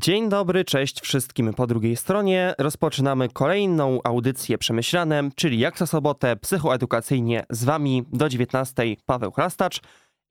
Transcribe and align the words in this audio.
Dzień 0.00 0.28
dobry, 0.28 0.64
cześć 0.64 1.00
wszystkim 1.00 1.54
po 1.54 1.66
drugiej 1.66 1.96
stronie. 1.96 2.54
Rozpoczynamy 2.58 3.28
kolejną 3.28 4.00
audycję 4.04 4.58
Przemyślane, 4.58 5.30
czyli 5.34 5.58
jak 5.58 5.76
co 5.76 5.86
sobotę 5.86 6.36
psychoedukacyjnie 6.36 7.44
z 7.50 7.64
wami 7.64 8.04
do 8.12 8.28
19 8.28 8.82
Paweł 9.06 9.32
Chrastacz. 9.32 9.80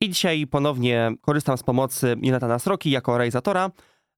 I 0.01 0.09
dzisiaj 0.09 0.47
ponownie 0.47 1.11
korzystam 1.21 1.57
z 1.57 1.63
pomocy 1.63 2.15
Jonatana 2.21 2.53
Nasroki 2.53 2.91
jako 2.91 3.17
realizatora, 3.17 3.71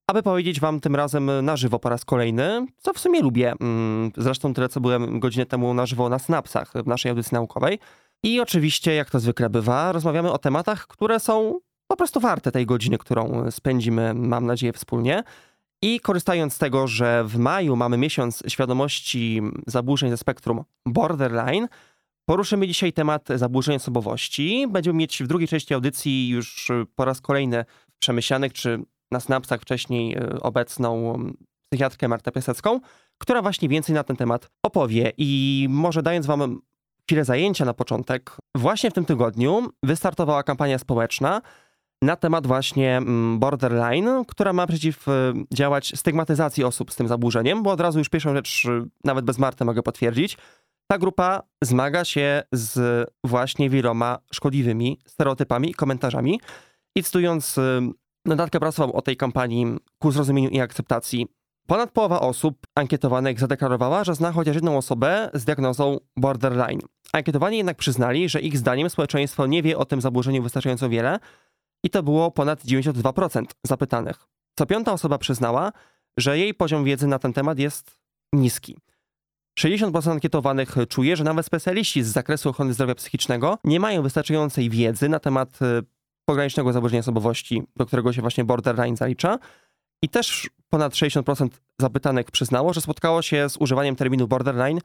aby 0.07 0.23
powiedzieć 0.23 0.59
wam 0.59 0.79
tym 0.79 0.95
razem 0.95 1.31
na 1.41 1.57
żywo 1.57 1.79
po 1.79 1.89
raz 1.89 2.05
kolejny, 2.05 2.65
co 2.77 2.93
w 2.93 2.99
sumie 2.99 3.21
lubię. 3.21 3.53
Mm, 3.61 4.11
zresztą 4.17 4.53
tyle, 4.53 4.69
co 4.69 4.81
byłem 4.81 5.19
godzinę 5.19 5.45
temu 5.45 5.73
na 5.73 5.85
żywo 5.85 6.09
na 6.09 6.19
Snapsach 6.19 6.73
w 6.73 6.87
naszej 6.87 7.09
audycji 7.09 7.35
naukowej. 7.35 7.79
I 8.23 8.39
oczywiście, 8.39 8.95
jak 8.95 9.09
to 9.09 9.19
zwykle 9.19 9.49
bywa, 9.49 9.91
rozmawiamy 9.91 10.31
o 10.31 10.37
tematach, 10.37 10.87
które 10.87 11.19
są 11.19 11.59
po 11.87 11.95
prostu 11.95 12.19
warte 12.19 12.51
tej 12.51 12.65
godziny, 12.65 12.97
którą 12.97 13.51
spędzimy, 13.51 14.13
mam 14.13 14.45
nadzieję, 14.45 14.73
wspólnie. 14.73 15.23
I 15.81 15.99
korzystając 15.99 16.53
z 16.53 16.57
tego, 16.57 16.87
że 16.87 17.23
w 17.23 17.37
maju 17.37 17.75
mamy 17.75 17.97
miesiąc 17.97 18.43
świadomości 18.47 19.41
zaburzeń 19.67 20.09
ze 20.09 20.17
spektrum 20.17 20.63
borderline, 20.85 21.67
poruszymy 22.25 22.67
dzisiaj 22.67 22.93
temat 22.93 23.27
zaburzeń 23.35 23.75
osobowości. 23.75 24.67
Będziemy 24.69 24.99
mieć 24.99 25.23
w 25.23 25.27
drugiej 25.27 25.47
części 25.47 25.73
audycji 25.73 26.29
już 26.29 26.71
po 26.95 27.05
raz 27.05 27.21
kolejny 27.21 27.65
przemyślanych, 27.99 28.53
czy 28.53 28.79
na 29.11 29.19
snapsach 29.19 29.61
wcześniej 29.61 30.15
e, 30.15 30.39
obecną 30.39 31.19
psychiatrkę 31.69 32.07
Martę 32.07 32.31
Piasecką, 32.31 32.79
która 33.17 33.41
właśnie 33.41 33.69
więcej 33.69 33.95
na 33.95 34.03
ten 34.03 34.15
temat 34.15 34.49
opowie. 34.63 35.11
I 35.17 35.67
może 35.69 36.03
dając 36.03 36.25
wam 36.25 36.61
chwilę 37.07 37.25
zajęcia 37.25 37.65
na 37.65 37.73
początek, 37.73 38.37
właśnie 38.55 38.91
w 38.91 38.93
tym 38.93 39.05
tygodniu 39.05 39.69
wystartowała 39.83 40.43
kampania 40.43 40.79
społeczna, 40.79 41.41
na 42.01 42.15
temat 42.15 42.47
właśnie 42.47 42.97
mm, 42.97 43.39
borderline, 43.39 44.25
która 44.27 44.53
ma 44.53 44.67
przeciwdziałać 44.67 45.93
stygmatyzacji 45.95 46.63
osób 46.63 46.91
z 46.91 46.95
tym 46.95 47.07
zaburzeniem, 47.07 47.63
bo 47.63 47.71
od 47.71 47.81
razu 47.81 47.99
już 47.99 48.09
pierwszą 48.09 48.33
rzecz, 48.33 48.65
y, 48.65 48.89
nawet 49.03 49.25
bez 49.25 49.37
Marty 49.39 49.65
mogę 49.65 49.83
potwierdzić, 49.83 50.37
ta 50.91 50.97
grupa 50.97 51.41
zmaga 51.63 52.05
się 52.05 52.43
z 52.51 53.07
właśnie 53.23 53.69
wieloma 53.69 54.17
szkodliwymi 54.33 54.99
stereotypami 55.07 55.69
i 55.69 55.73
komentarzami. 55.73 56.41
I 56.95 57.03
cytując 57.03 57.57
y, 57.57 57.81
notatkę 58.25 58.59
prasową 58.59 58.93
o 58.93 59.01
tej 59.01 59.17
kampanii 59.17 59.77
ku 59.99 60.11
zrozumieniu 60.11 60.49
i 60.49 60.59
akceptacji, 60.59 61.27
ponad 61.67 61.91
połowa 61.91 62.21
osób 62.21 62.57
ankietowanych 62.75 63.39
zadeklarowała, 63.39 64.03
że 64.03 64.15
zna 64.15 64.31
chociaż 64.31 64.55
jedną 64.55 64.77
osobę 64.77 65.29
z 65.33 65.45
diagnozą 65.45 65.97
borderline. 66.17 66.81
Ankietowani 67.13 67.57
jednak 67.57 67.77
przyznali, 67.77 68.29
że 68.29 68.41
ich 68.41 68.57
zdaniem 68.57 68.89
społeczeństwo 68.89 69.45
nie 69.45 69.63
wie 69.63 69.77
o 69.77 69.85
tym 69.85 70.01
zaburzeniu 70.01 70.43
wystarczająco 70.43 70.89
wiele, 70.89 71.19
i 71.83 71.89
to 71.89 72.03
było 72.03 72.31
ponad 72.31 72.63
92% 72.65 73.45
zapytanych. 73.63 74.27
Co 74.59 74.65
piąta 74.65 74.93
osoba 74.93 75.17
przyznała, 75.17 75.71
że 76.17 76.37
jej 76.37 76.53
poziom 76.53 76.83
wiedzy 76.83 77.07
na 77.07 77.19
ten 77.19 77.33
temat 77.33 77.59
jest 77.59 77.99
niski. 78.33 78.77
60% 79.59 80.11
ankietowanych 80.11 80.75
czuje, 80.89 81.15
że 81.15 81.23
nawet 81.23 81.45
specjaliści 81.45 82.03
z 82.03 82.07
zakresu 82.07 82.49
ochrony 82.49 82.73
zdrowia 82.73 82.95
psychicznego 82.95 83.57
nie 83.63 83.79
mają 83.79 84.01
wystarczającej 84.01 84.69
wiedzy 84.69 85.09
na 85.09 85.19
temat 85.19 85.61
y, 85.61 85.83
pogranicznego 86.25 86.73
zaburzenia 86.73 86.99
osobowości, 86.99 87.63
do 87.75 87.85
którego 87.85 88.13
się 88.13 88.21
właśnie 88.21 88.43
borderline 88.43 88.95
zalicza. 88.95 89.39
I 90.01 90.09
też 90.09 90.49
ponad 90.69 90.93
60% 90.93 91.49
zapytanych 91.81 92.31
przyznało, 92.31 92.73
że 92.73 92.81
spotkało 92.81 93.21
się 93.21 93.49
z 93.49 93.57
używaniem 93.57 93.95
terminu 93.95 94.27
borderline 94.27 94.79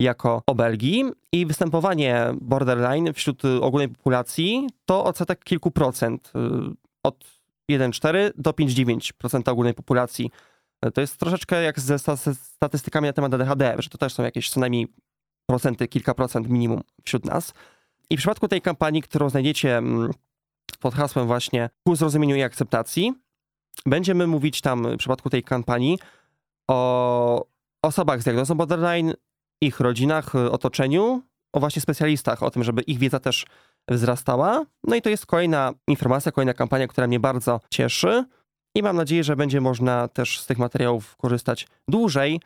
jako 0.00 0.42
obelgi 0.46 1.04
i 1.32 1.46
występowanie 1.46 2.26
borderline 2.40 3.12
wśród 3.12 3.42
ogólnej 3.44 3.88
populacji 3.88 4.68
to 4.84 5.04
odsetek 5.04 5.44
kilku 5.44 5.70
procent, 5.70 6.32
y, 6.36 6.76
od 7.02 7.24
1,4 7.68 8.30
do 8.36 8.52
5,9% 8.52 9.48
ogólnej 9.48 9.74
populacji. 9.74 10.30
To 10.94 11.00
jest 11.00 11.16
troszeczkę 11.16 11.62
jak 11.62 11.80
ze 11.80 11.98
statystykami 12.34 13.06
na 13.06 13.12
temat 13.12 13.34
ADHD, 13.34 13.74
że 13.78 13.88
to 13.88 13.98
też 13.98 14.14
są 14.14 14.22
jakieś 14.22 14.50
co 14.50 14.60
najmniej 14.60 14.88
procenty, 15.46 15.88
kilka 15.88 16.14
procent 16.14 16.48
minimum 16.48 16.80
wśród 17.04 17.24
nas. 17.24 17.52
I 18.10 18.16
w 18.16 18.18
przypadku 18.18 18.48
tej 18.48 18.62
kampanii, 18.62 19.02
którą 19.02 19.30
znajdziecie 19.30 19.76
mm, 19.76 20.10
pod 20.80 20.94
hasłem 20.94 21.26
właśnie 21.26 21.70
ku 21.86 21.96
zrozumieniu 21.96 22.36
i 22.36 22.42
akceptacji, 22.42 23.12
będziemy 23.86 24.26
mówić 24.26 24.60
tam 24.60 24.92
w 24.92 24.96
przypadku 24.96 25.30
tej 25.30 25.42
kampanii 25.42 25.98
o 26.68 27.46
osobach 27.82 28.20
z 28.20 28.24
diagnozą 28.24 28.54
borderline, 28.54 29.14
ich 29.60 29.80
rodzinach, 29.80 30.34
y, 30.34 30.50
otoczeniu, 30.50 31.22
o 31.52 31.60
właśnie 31.60 31.82
specjalistach, 31.82 32.42
o 32.42 32.50
tym, 32.50 32.64
żeby 32.64 32.82
ich 32.82 32.98
wiedza 32.98 33.20
też 33.20 33.46
wzrastała. 33.88 34.64
No 34.84 34.96
i 34.96 35.02
to 35.02 35.10
jest 35.10 35.26
kolejna 35.26 35.72
informacja, 35.88 36.32
kolejna 36.32 36.54
kampania, 36.54 36.88
która 36.88 37.06
mnie 37.06 37.20
bardzo 37.20 37.60
cieszy. 37.70 38.24
I 38.74 38.82
mam 38.82 38.96
nadzieję, 38.96 39.24
że 39.24 39.36
będzie 39.36 39.60
można 39.60 40.08
też 40.08 40.40
z 40.40 40.46
tych 40.46 40.58
materiałów 40.58 41.16
korzystać 41.16 41.66
dłużej. 41.88 42.40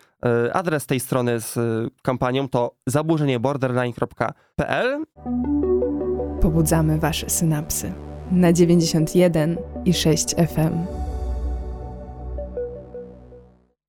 Y, 0.46 0.52
adres 0.52 0.86
tej 0.86 1.00
strony 1.00 1.40
z 1.40 1.58
kampanią 2.02 2.48
to 2.48 2.74
zaburzenieboorderline.pl. 2.86 5.04
Pobudzamy 6.40 6.98
Wasze 6.98 7.30
synapsy 7.30 7.92
na 8.30 8.52
91 8.52 9.58
i 9.84 9.94
6 9.94 10.34
FM. 10.34 11.09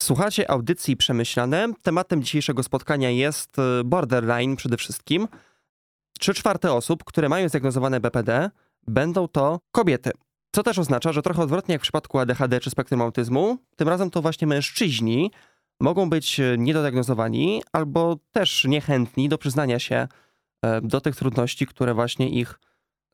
Słuchacie 0.01 0.51
audycji 0.51 0.97
Przemyślane. 0.97 1.73
Tematem 1.81 2.23
dzisiejszego 2.23 2.63
spotkania 2.63 3.09
jest 3.09 3.59
y, 3.59 3.83
borderline 3.83 4.55
przede 4.55 4.77
wszystkim. 4.77 5.27
Trzy 6.19 6.33
czwarte 6.33 6.73
osób, 6.73 7.03
które 7.03 7.29
mają 7.29 7.49
zdiagnozowane 7.49 7.99
BPD, 7.99 8.49
będą 8.87 9.27
to 9.27 9.59
kobiety. 9.71 10.11
Co 10.51 10.63
też 10.63 10.79
oznacza, 10.79 11.13
że 11.13 11.21
trochę 11.21 11.41
odwrotnie 11.41 11.73
jak 11.73 11.81
w 11.81 11.83
przypadku 11.83 12.19
ADHD 12.19 12.59
czy 12.59 12.69
spektrum 12.69 13.01
autyzmu, 13.01 13.57
tym 13.75 13.89
razem 13.89 14.09
to 14.09 14.21
właśnie 14.21 14.47
mężczyźni 14.47 15.31
mogą 15.79 16.09
być 16.09 16.39
y, 16.39 16.55
niedodiagnozowani 16.57 17.63
albo 17.71 18.17
też 18.31 18.65
niechętni 18.65 19.29
do 19.29 19.37
przyznania 19.37 19.79
się 19.79 20.07
y, 20.65 20.67
do 20.81 21.01
tych 21.01 21.15
trudności, 21.15 21.67
które 21.67 21.93
właśnie 21.93 22.29
ich 22.29 22.59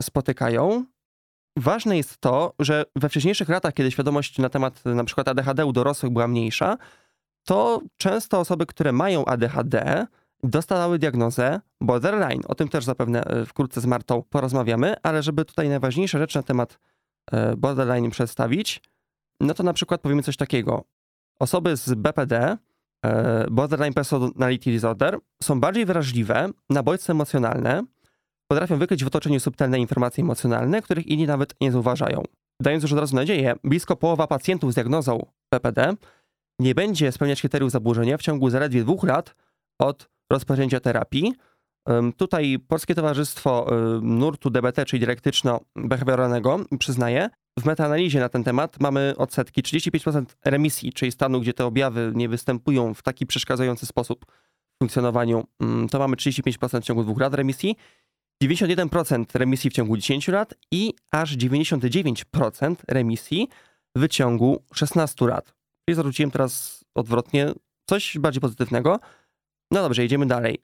spotykają. 0.02 0.86
Ważne 1.58 1.98
jest 1.98 2.18
to, 2.18 2.54
że 2.60 2.86
we 2.96 3.10
wcześniejszych 3.10 3.50
latach, 3.50 3.74
kiedy 3.74 3.92
świadomość 3.92 4.38
na 4.38 4.50
temat 4.50 4.86
na 4.86 5.04
przykład 5.04 5.28
ADHD 5.28 5.66
u 5.66 5.72
dorosłych 5.72 6.12
była 6.12 6.28
mniejsza, 6.28 6.78
to 7.44 7.82
często 7.98 8.40
osoby, 8.40 8.66
które 8.66 8.92
mają 8.92 9.26
ADHD, 9.26 10.08
dostawały 10.44 11.00
diagnozę 11.00 11.62
borderline. 11.82 12.42
O 12.48 12.56
tym 12.56 12.70
też 12.70 12.86
zapewne 12.86 13.24
e, 13.24 13.46
wkrótce 13.46 13.82
z 13.82 13.86
Martą 13.86 14.24
porozmawiamy, 14.30 14.96
ale 15.04 15.24
żeby 15.24 15.46
tutaj 15.46 15.70
najważniejsze 15.70 16.20
rzeczy 16.20 16.38
na 16.38 16.44
temat 16.44 16.80
e, 17.32 17.56
borderline 17.56 18.10
przedstawić, 18.12 18.82
no 19.40 19.54
to 19.54 19.64
na 19.64 19.74
przykład 19.74 20.02
powiemy 20.02 20.24
coś 20.24 20.38
takiego. 20.38 20.84
Osoby 21.40 21.76
z 21.76 21.94
BPD, 21.94 22.58
e, 23.06 23.46
borderline 23.52 23.94
personality 23.94 24.72
disorder, 24.72 25.18
są 25.44 25.60
bardziej 25.60 25.86
wrażliwe 25.86 26.50
na 26.70 26.84
bodźce 26.84 27.12
emocjonalne, 27.12 27.84
potrafią 28.48 28.78
wykryć 28.78 29.04
w 29.04 29.08
otoczeniu 29.08 29.40
subtelne 29.40 29.80
informacje 29.80 30.24
emocjonalne, 30.24 30.82
których 30.82 31.08
inni 31.08 31.28
nawet 31.28 31.56
nie 31.62 31.72
zauważają. 31.72 32.24
Dając 32.62 32.84
już 32.84 32.94
od 32.94 33.00
razu 33.00 33.16
nadzieję, 33.16 33.56
blisko 33.64 33.96
połowa 33.96 34.28
pacjentów 34.28 34.72
z 34.72 34.76
diagnozą 34.76 35.26
PPD 35.50 35.94
nie 36.60 36.76
będzie 36.76 37.12
spełniać 37.12 37.40
kryteriów 37.40 37.72
zaburzenia 37.72 38.18
w 38.18 38.22
ciągu 38.22 38.50
zaledwie 38.50 38.84
dwóch 38.84 39.04
lat 39.04 39.36
od 39.80 40.10
rozpoczęcia 40.32 40.80
terapii. 40.80 41.34
Tutaj 42.18 42.60
Polskie 42.68 42.96
Towarzystwo 42.96 43.68
Nurtu 44.02 44.50
DBT, 44.50 44.86
czyli 44.86 45.06
dyrektyczno-behawioralnego, 45.06 46.78
przyznaje, 46.80 47.30
w 47.60 47.66
metaanalizie 47.66 48.20
na 48.20 48.30
ten 48.30 48.44
temat 48.44 48.80
mamy 48.80 49.14
odsetki 49.18 49.64
35% 49.64 50.26
remisji, 50.46 50.94
czyli 50.94 51.12
stanu, 51.12 51.42
gdzie 51.42 51.54
te 51.54 51.66
objawy 51.66 52.12
nie 52.16 52.30
występują 52.30 52.94
w 52.94 53.04
taki 53.04 53.26
przeszkadzający 53.26 53.86
sposób 53.86 54.26
w 54.26 54.78
funkcjonowaniu. 54.80 55.44
To 55.92 56.00
mamy 56.00 56.16
35% 56.16 56.82
w 56.82 56.84
ciągu 56.84 57.04
dwóch 57.04 57.20
lat 57.20 57.34
remisji 57.34 57.76
91% 58.44 59.26
remisji 59.34 59.70
w 59.70 59.74
ciągu 59.74 59.98
10 59.98 60.28
lat 60.28 60.54
i 60.72 60.94
aż 61.12 61.38
99% 61.38 62.76
remisji 62.88 63.48
w 63.96 64.08
ciągu 64.08 64.64
16 64.74 65.26
lat. 65.26 65.54
Czyli 65.86 65.96
zwróciłem 65.96 66.32
teraz 66.32 66.84
odwrotnie 66.96 67.54
coś 67.90 68.18
bardziej 68.18 68.42
pozytywnego. 68.42 69.00
No 69.72 69.82
dobrze, 69.82 70.06
idziemy 70.06 70.26
dalej. 70.26 70.62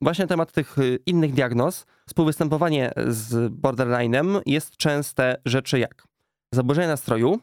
Właśnie 0.00 0.24
na 0.24 0.28
temat 0.28 0.52
tych 0.52 0.78
y, 0.78 0.98
innych 1.06 1.32
diagnoz, 1.32 1.86
współwystępowanie 2.08 2.92
z 3.06 3.52
borderline'em 3.52 4.40
jest 4.46 4.76
częste 4.76 5.36
rzeczy 5.44 5.78
jak 5.78 6.06
zaburzenia 6.54 6.88
nastroju, 6.88 7.40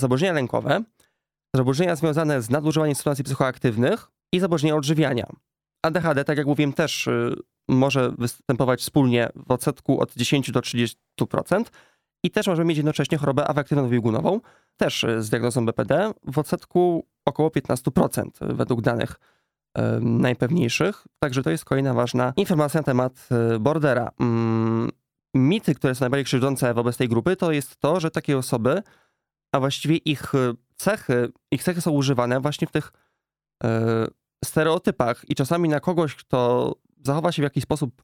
zaburzenia 0.00 0.32
lękowe, 0.32 0.82
zaburzenia 1.56 1.96
związane 1.96 2.42
z 2.42 2.50
nadużywaniem 2.50 2.94
sytuacji 2.94 3.24
psychoaktywnych 3.24 4.10
i 4.32 4.40
zaburzenia 4.40 4.76
odżywiania. 4.76 5.26
ADHD, 5.82 6.24
tak 6.24 6.38
jak 6.38 6.46
mówiłem, 6.46 6.72
też 6.72 7.06
y, 7.06 7.34
może 7.68 8.12
występować 8.18 8.80
wspólnie 8.80 9.28
w 9.36 9.50
odsetku 9.50 10.00
od 10.00 10.14
10 10.14 10.50
do 10.50 10.60
30% 10.60 10.94
i 12.24 12.30
też 12.30 12.46
może 12.46 12.64
mieć 12.64 12.76
jednocześnie 12.76 13.18
chorobę 13.18 13.48
afektywną 13.48 13.88
biegunową, 13.88 14.40
też 14.76 15.06
z 15.18 15.30
diagnozą 15.30 15.66
BPD 15.66 16.12
w 16.32 16.38
odsetku 16.38 17.06
około 17.24 17.48
15% 17.48 18.54
według 18.56 18.80
danych 18.80 19.16
najpewniejszych. 20.00 21.06
Także 21.18 21.42
to 21.42 21.50
jest 21.50 21.64
kolejna 21.64 21.94
ważna 21.94 22.32
informacja 22.36 22.80
na 22.80 22.84
temat 22.84 23.28
e, 23.30 23.58
Bordera. 23.58 24.10
Mm, 24.20 24.90
mity, 25.34 25.74
które 25.74 25.94
są 25.94 26.00
najbardziej 26.00 26.24
krzywdzące 26.24 26.74
wobec 26.74 26.96
tej 26.96 27.08
grupy, 27.08 27.36
to 27.36 27.52
jest 27.52 27.76
to, 27.76 28.00
że 28.00 28.10
takie 28.10 28.38
osoby, 28.38 28.82
a 29.52 29.60
właściwie 29.60 29.96
ich 29.96 30.34
e, 30.34 30.54
cechy, 30.76 31.32
ich 31.50 31.62
cechy 31.62 31.80
są 31.80 31.90
używane 31.90 32.40
właśnie 32.40 32.66
w 32.66 32.70
tych 32.70 32.92
e, 33.64 34.06
stereotypach 34.44 35.24
i 35.28 35.34
czasami 35.34 35.68
na 35.68 35.80
kogoś, 35.80 36.14
kto 36.14 36.72
zachowa 37.04 37.32
się 37.32 37.42
w 37.42 37.44
jakiś 37.44 37.64
sposób 37.64 38.02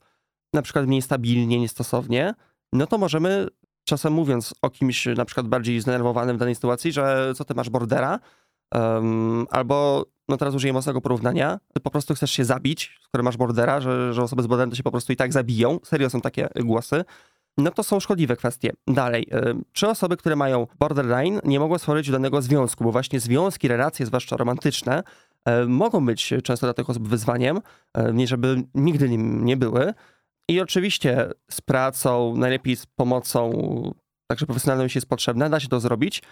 na 0.54 0.62
przykład 0.62 0.86
mniej 0.86 1.02
stabilnie, 1.02 1.60
niestosownie, 1.60 2.34
no 2.72 2.86
to 2.86 2.98
możemy 2.98 3.46
czasem 3.84 4.12
mówiąc 4.12 4.54
o 4.62 4.70
kimś 4.70 5.06
na 5.06 5.24
przykład 5.24 5.48
bardziej 5.48 5.80
zdenerwowanym 5.80 6.36
w 6.36 6.38
danej 6.38 6.54
sytuacji, 6.54 6.92
że 6.92 7.32
co 7.36 7.44
ty 7.44 7.54
masz 7.54 7.70
bordera, 7.70 8.18
um, 8.74 9.46
albo 9.50 10.06
no 10.28 10.36
teraz 10.36 10.54
użyję 10.54 10.72
mocnego 10.72 11.00
porównania, 11.00 11.60
ty 11.74 11.80
po 11.80 11.90
prostu 11.90 12.14
chcesz 12.14 12.30
się 12.30 12.44
zabić, 12.44 12.98
skoro 13.02 13.24
masz 13.24 13.36
bordera, 13.36 13.80
że, 13.80 14.14
że 14.14 14.22
osoby 14.22 14.42
z 14.42 14.46
borderem 14.46 14.70
to 14.70 14.76
się 14.76 14.82
po 14.82 14.90
prostu 14.90 15.12
i 15.12 15.16
tak 15.16 15.32
zabiją. 15.32 15.78
Serio 15.84 16.10
są 16.10 16.20
takie 16.20 16.48
głosy. 16.56 17.04
No 17.58 17.70
to 17.70 17.82
są 17.82 18.00
szkodliwe 18.00 18.36
kwestie. 18.36 18.72
Dalej, 18.86 19.26
czy 19.72 19.88
osoby, 19.88 20.16
które 20.16 20.36
mają 20.36 20.66
borderline, 20.78 21.40
nie 21.44 21.60
mogą 21.60 21.78
stworzyć 21.78 22.10
danego 22.10 22.42
związku, 22.42 22.84
bo 22.84 22.92
właśnie 22.92 23.20
związki, 23.20 23.68
relacje, 23.68 24.06
zwłaszcza 24.06 24.36
romantyczne, 24.36 25.02
mogą 25.66 26.06
być 26.06 26.34
często 26.44 26.66
dla 26.66 26.74
tych 26.74 26.90
osób 26.90 27.08
wyzwaniem, 27.08 27.60
nie 28.12 28.26
żeby 28.26 28.62
nigdy 28.74 29.08
nim 29.08 29.44
nie 29.44 29.56
były. 29.56 29.94
I 30.48 30.60
oczywiście 30.60 31.30
z 31.50 31.60
pracą, 31.60 32.36
najlepiej 32.36 32.76
z 32.76 32.86
pomocą, 32.86 33.52
także 34.30 34.46
profesjonalną, 34.46 34.84
jeśli 34.84 34.98
jest 34.98 35.08
potrzebne, 35.08 35.50
da 35.50 35.60
się 35.60 35.68
to 35.68 35.80
zrobić. 35.80 36.22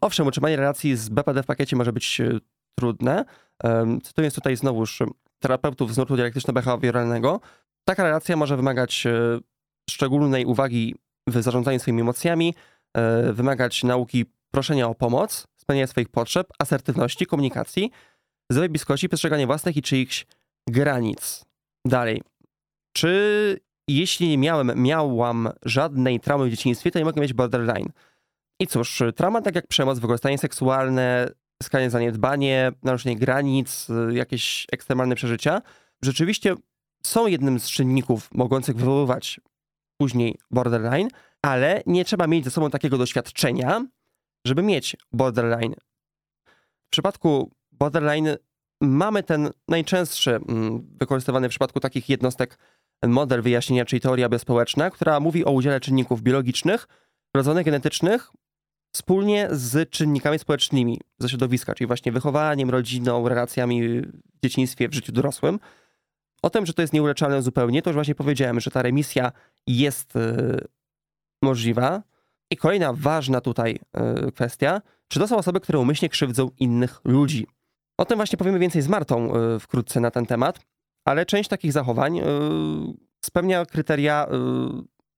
Owszem, 0.00 0.26
utrzymanie 0.26 0.56
relacji 0.56 0.96
z 0.96 1.08
BPD 1.08 1.42
w 1.42 1.46
pakiecie 1.46 1.76
może 1.76 1.92
być 1.92 2.20
trudne. 2.78 3.24
Cytując 4.02 4.34
tutaj 4.34 4.56
znowuż 4.56 5.02
terapeutów 5.38 5.94
z 5.94 5.96
nurtu 5.96 6.16
dialektyczno-behawioralnego, 6.16 7.40
taka 7.88 8.02
relacja 8.02 8.36
może 8.36 8.56
wymagać 8.56 9.06
e, 9.06 9.38
szczególnej 9.90 10.46
uwagi 10.46 10.94
w 11.28 11.42
zarządzaniu 11.42 11.78
swoimi 11.78 12.00
emocjami, 12.00 12.54
e, 12.96 13.32
wymagać 13.32 13.84
nauki 13.84 14.24
proszenia 14.50 14.88
o 14.88 14.94
pomoc, 14.94 15.46
spełniania 15.56 15.86
swoich 15.86 16.08
potrzeb, 16.08 16.46
asertywności, 16.58 17.26
komunikacji, 17.26 17.90
zdrowej 18.50 18.68
bliskości, 18.68 19.08
przestrzegania 19.08 19.46
własnych 19.46 19.76
i 19.76 19.82
czyichś 19.82 20.26
granic. 20.68 21.44
Dalej. 21.84 22.22
Czy 22.92 23.60
jeśli 23.88 24.28
nie 24.28 24.38
miałem, 24.38 24.72
miałam 24.82 25.48
żadnej 25.64 26.20
traumy 26.20 26.46
w 26.46 26.50
dzieciństwie, 26.50 26.90
to 26.90 26.98
nie 26.98 27.04
mogę 27.04 27.20
mieć 27.20 27.32
borderline? 27.32 27.88
I 28.60 28.66
cóż, 28.66 29.02
trauma 29.16 29.42
tak 29.42 29.54
jak 29.54 29.66
przemoc, 29.66 29.98
wykorzystanie 29.98 30.38
seksualne, 30.38 31.30
skrajne 31.62 31.90
zaniedbanie, 31.90 32.72
naruszenie 32.82 33.16
granic, 33.16 33.88
jakieś 34.12 34.66
ekstremalne 34.72 35.14
przeżycia, 35.14 35.62
rzeczywiście 36.02 36.54
są 37.02 37.26
jednym 37.26 37.60
z 37.60 37.70
czynników 37.70 38.28
mogących 38.34 38.76
wywoływać 38.76 39.40
później 39.96 40.38
borderline, 40.50 41.08
ale 41.42 41.82
nie 41.86 42.04
trzeba 42.04 42.26
mieć 42.26 42.44
ze 42.44 42.50
sobą 42.50 42.70
takiego 42.70 42.98
doświadczenia, 42.98 43.86
żeby 44.46 44.62
mieć 44.62 44.96
borderline. 45.12 45.74
W 46.86 46.90
przypadku 46.90 47.50
borderline 47.78 48.36
mamy 48.80 49.22
ten 49.22 49.50
najczęstszy 49.68 50.34
mm, 50.34 50.96
wykorzystywany 51.00 51.48
w 51.48 51.50
przypadku 51.50 51.80
takich 51.80 52.08
jednostek 52.08 52.58
model 53.06 53.42
wyjaśnienia, 53.42 53.84
czyli 53.84 54.00
teoria 54.00 54.28
biospołeczna, 54.28 54.90
która 54.90 55.20
mówi 55.20 55.44
o 55.44 55.50
udziale 55.50 55.80
czynników 55.80 56.22
biologicznych, 56.22 56.88
wrodzonych, 57.34 57.64
genetycznych, 57.64 58.30
wspólnie 58.92 59.48
z 59.50 59.90
czynnikami 59.90 60.38
społecznymi 60.38 61.00
ze 61.18 61.28
środowiska, 61.28 61.74
czyli 61.74 61.86
właśnie 61.86 62.12
wychowaniem, 62.12 62.70
rodziną, 62.70 63.28
relacjami 63.28 64.00
w 64.00 64.40
dzieciństwie, 64.44 64.88
w 64.88 64.94
życiu 64.94 65.12
dorosłym. 65.12 65.58
O 66.42 66.50
tym, 66.50 66.66
że 66.66 66.72
to 66.72 66.82
jest 66.82 66.94
nieuleczalne 66.94 67.42
zupełnie, 67.42 67.82
to 67.82 67.90
już 67.90 67.94
właśnie 67.94 68.14
powiedziałem, 68.14 68.60
że 68.60 68.70
ta 68.70 68.82
remisja 68.82 69.32
jest 69.66 70.14
yy, 70.14 70.66
możliwa. 71.42 72.02
I 72.50 72.56
kolejna 72.56 72.92
ważna 72.92 73.40
tutaj 73.40 73.80
yy, 74.22 74.32
kwestia, 74.32 74.82
czy 75.08 75.18
to 75.18 75.28
są 75.28 75.36
osoby, 75.36 75.60
które 75.60 75.78
umyślnie 75.78 76.08
krzywdzą 76.08 76.50
innych 76.58 77.00
ludzi. 77.04 77.46
O 77.98 78.04
tym 78.04 78.16
właśnie 78.16 78.36
powiemy 78.36 78.58
więcej 78.58 78.82
z 78.82 78.88
Martą 78.88 79.34
yy, 79.34 79.60
wkrótce 79.60 80.00
na 80.00 80.10
ten 80.10 80.26
temat, 80.26 80.60
ale 81.04 81.26
część 81.26 81.48
takich 81.48 81.72
zachowań 81.72 82.20
spełnia 83.24 83.66
kryteria 83.66 84.26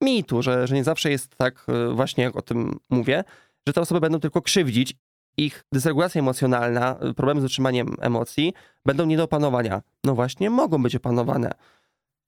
mitu, 0.02 0.42
że, 0.42 0.66
że 0.66 0.74
nie 0.74 0.84
zawsze 0.84 1.10
jest 1.10 1.36
tak 1.36 1.66
właśnie, 1.94 2.24
jak 2.24 2.36
o 2.36 2.42
tym 2.42 2.78
mówię 2.90 3.24
że 3.66 3.72
te 3.72 3.80
osoby 3.80 4.00
będą 4.00 4.20
tylko 4.20 4.42
krzywdzić. 4.42 4.94
Ich 5.36 5.64
dysregulacja 5.72 6.18
emocjonalna, 6.18 6.96
problemy 7.16 7.40
z 7.40 7.44
utrzymaniem 7.44 7.96
emocji 8.00 8.54
będą 8.86 9.06
nie 9.06 9.16
do 9.16 9.24
opanowania. 9.24 9.82
No 10.04 10.14
właśnie, 10.14 10.50
mogą 10.50 10.82
być 10.82 10.96
opanowane. 10.96 11.50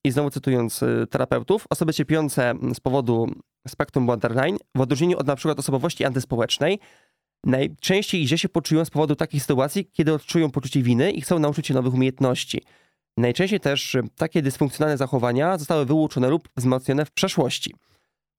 I 0.05 0.11
znowu 0.11 0.31
cytując 0.31 0.81
terapeutów, 1.11 1.65
osoby 1.71 1.95
cierpiące 1.95 2.55
z 2.75 2.81
powodu 2.81 3.27
spektrum 3.69 4.07
borderline, 4.07 4.57
w 4.75 4.81
odróżnieniu 4.81 5.19
od 5.19 5.27
przykład 5.37 5.59
osobowości 5.59 6.05
antyspołecznej, 6.05 6.79
najczęściej 7.45 8.27
źle 8.27 8.39
się 8.39 8.49
poczują 8.49 8.85
z 8.85 8.91
powodu 8.91 9.17
takich 9.17 9.43
sytuacji, 9.43 9.91
kiedy 9.93 10.13
odczują 10.13 10.51
poczucie 10.51 10.83
winy 10.83 11.11
i 11.11 11.21
chcą 11.21 11.39
nauczyć 11.39 11.67
się 11.67 11.75
nowych 11.75 11.95
umiejętności. 11.95 12.63
Najczęściej 13.17 13.61
też 13.61 13.97
takie 14.17 14.43
dysfunkcjonalne 14.43 14.97
zachowania 14.97 15.59
zostały 15.59 15.87
wyuczone 15.87 16.29
lub 16.29 16.49
wzmocnione 16.57 17.05
w 17.05 17.11
przeszłości. 17.11 17.75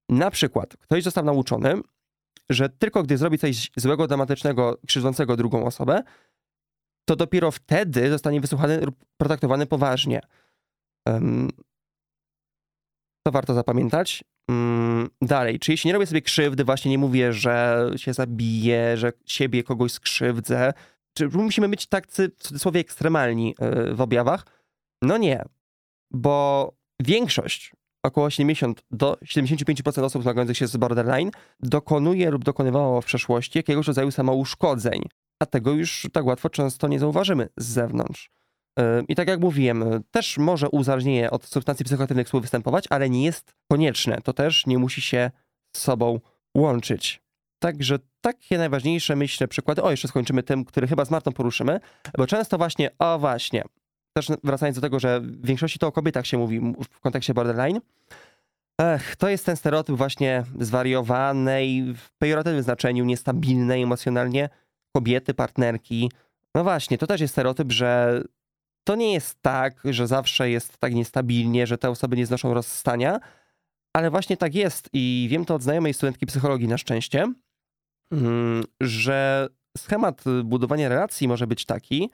Na 0.09 0.31
przykład 0.31 0.77
ktoś 0.77 1.03
został 1.03 1.25
nauczony, 1.25 1.81
że 2.49 2.69
tylko 2.69 3.03
gdy 3.03 3.17
zrobi 3.17 3.37
coś 3.37 3.71
złego, 3.75 4.07
dramatycznego, 4.07 4.77
krzywdzącego 4.87 5.37
drugą 5.37 5.65
osobę, 5.65 6.03
to 7.05 7.15
dopiero 7.15 7.51
wtedy 7.51 8.09
zostanie 8.09 8.41
wysłuchany 8.41 8.81
lub 8.81 8.95
potraktowany 9.17 9.65
poważnie. 9.65 10.21
Um, 11.05 11.49
to 13.23 13.31
warto 13.31 13.53
zapamiętać. 13.53 14.23
Um, 14.53 15.09
dalej, 15.21 15.59
czy 15.59 15.71
jeśli 15.71 15.87
nie 15.87 15.93
robię 15.93 16.05
sobie 16.05 16.21
krzywdy, 16.21 16.63
właśnie 16.63 16.91
nie 16.91 16.97
mówię, 16.97 17.33
że 17.33 17.85
się 17.95 18.13
zabiję, 18.13 18.97
że 18.97 19.13
siebie 19.25 19.63
kogoś 19.63 19.91
skrzywdzę, 19.91 20.73
czy 21.13 21.27
musimy 21.27 21.69
być 21.69 21.87
tak 21.87 22.07
w 22.07 22.29
cudzysłowie 22.37 22.79
ekstremalni 22.79 23.55
yy, 23.59 23.95
w 23.95 24.01
objawach? 24.01 24.45
No 25.01 25.17
nie, 25.17 25.43
bo 26.11 26.71
większość 26.99 27.71
około 28.03 28.29
70 28.29 28.83
do 28.91 29.17
75% 29.25 30.03
osób 30.03 30.21
zmagających 30.23 30.57
się 30.57 30.67
z 30.67 30.77
borderline 30.77 31.31
dokonuje 31.59 32.31
lub 32.31 32.43
dokonywało 32.43 33.01
w 33.01 33.05
przeszłości 33.05 33.59
jakiegoś 33.59 33.87
rodzaju 33.87 34.11
samouszkodzeń, 34.11 35.01
a 35.39 35.45
tego 35.45 35.71
już 35.71 36.07
tak 36.13 36.25
łatwo 36.25 36.49
często 36.49 36.87
nie 36.87 36.99
zauważymy 36.99 37.49
z 37.57 37.65
zewnątrz. 37.65 38.31
I 39.07 39.15
tak 39.15 39.27
jak 39.27 39.39
mówiłem, 39.39 40.03
też 40.11 40.37
może 40.37 40.69
uzależnienie 40.69 41.31
od 41.31 41.45
substancji 41.45 41.85
psychoaktywnych 41.85 42.27
współwystępować, 42.27 42.85
ale 42.89 43.09
nie 43.09 43.25
jest 43.25 43.53
konieczne. 43.71 44.21
To 44.23 44.33
też 44.33 44.65
nie 44.65 44.77
musi 44.77 45.01
się 45.01 45.31
z 45.75 45.79
sobą 45.79 46.19
łączyć. 46.57 47.21
Także 47.59 47.99
takie 48.21 48.57
najważniejsze, 48.57 49.15
myślę, 49.15 49.47
przykłady. 49.47 49.83
O, 49.83 49.91
jeszcze 49.91 50.07
skończymy 50.07 50.43
tym, 50.43 50.65
który 50.65 50.87
chyba 50.87 51.05
z 51.05 51.11
Martą 51.11 51.31
poruszymy, 51.31 51.79
bo 52.17 52.27
często 52.27 52.57
właśnie, 52.57 52.89
o 52.99 53.19
właśnie, 53.19 53.63
też 54.17 54.27
wracając 54.43 54.75
do 54.75 54.81
tego, 54.81 54.99
że 54.99 55.21
w 55.21 55.45
większości 55.45 55.79
to 55.79 55.87
o 55.87 55.91
kobietach 55.91 56.27
się 56.27 56.37
mówi 56.37 56.59
w 56.89 56.99
kontekście 56.99 57.33
borderline, 57.33 57.79
Ech, 58.81 59.15
to 59.15 59.29
jest 59.29 59.45
ten 59.45 59.55
stereotyp 59.55 59.95
właśnie 59.95 60.43
zwariowanej, 60.59 61.93
w 61.93 62.09
pejoratywnym 62.17 62.63
znaczeniu, 62.63 63.05
niestabilnej 63.05 63.83
emocjonalnie 63.83 64.49
kobiety, 64.95 65.33
partnerki. 65.33 66.11
No 66.55 66.63
właśnie, 66.63 66.97
to 66.97 67.07
też 67.07 67.21
jest 67.21 67.33
stereotyp, 67.33 67.71
że 67.71 68.21
to 68.83 68.95
nie 68.95 69.13
jest 69.13 69.41
tak, 69.41 69.81
że 69.85 70.07
zawsze 70.07 70.49
jest 70.49 70.77
tak 70.77 70.93
niestabilnie, 70.93 71.67
że 71.67 71.77
te 71.77 71.89
osoby 71.89 72.17
nie 72.17 72.25
znoszą 72.25 72.53
rozstania, 72.53 73.19
ale 73.93 74.11
właśnie 74.11 74.37
tak 74.37 74.55
jest 74.55 74.89
i 74.93 75.27
wiem 75.29 75.45
to 75.45 75.55
od 75.55 75.63
znajomej 75.63 75.93
studentki 75.93 76.25
psychologii 76.25 76.67
na 76.67 76.77
szczęście, 76.77 77.33
mm, 78.11 78.63
że 78.81 79.47
schemat 79.77 80.23
budowania 80.43 80.89
relacji 80.89 81.27
może 81.27 81.47
być 81.47 81.65
taki, 81.65 82.09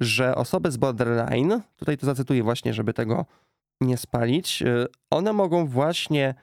że 0.00 0.34
osoby 0.34 0.70
z 0.70 0.76
borderline, 0.76 1.60
tutaj 1.76 1.98
to 1.98 2.06
zacytuję 2.06 2.42
właśnie, 2.42 2.74
żeby 2.74 2.92
tego 2.92 3.26
nie 3.80 3.96
spalić, 3.96 4.62
y, 4.62 4.86
one 5.10 5.32
mogą 5.32 5.66
właśnie 5.66 6.34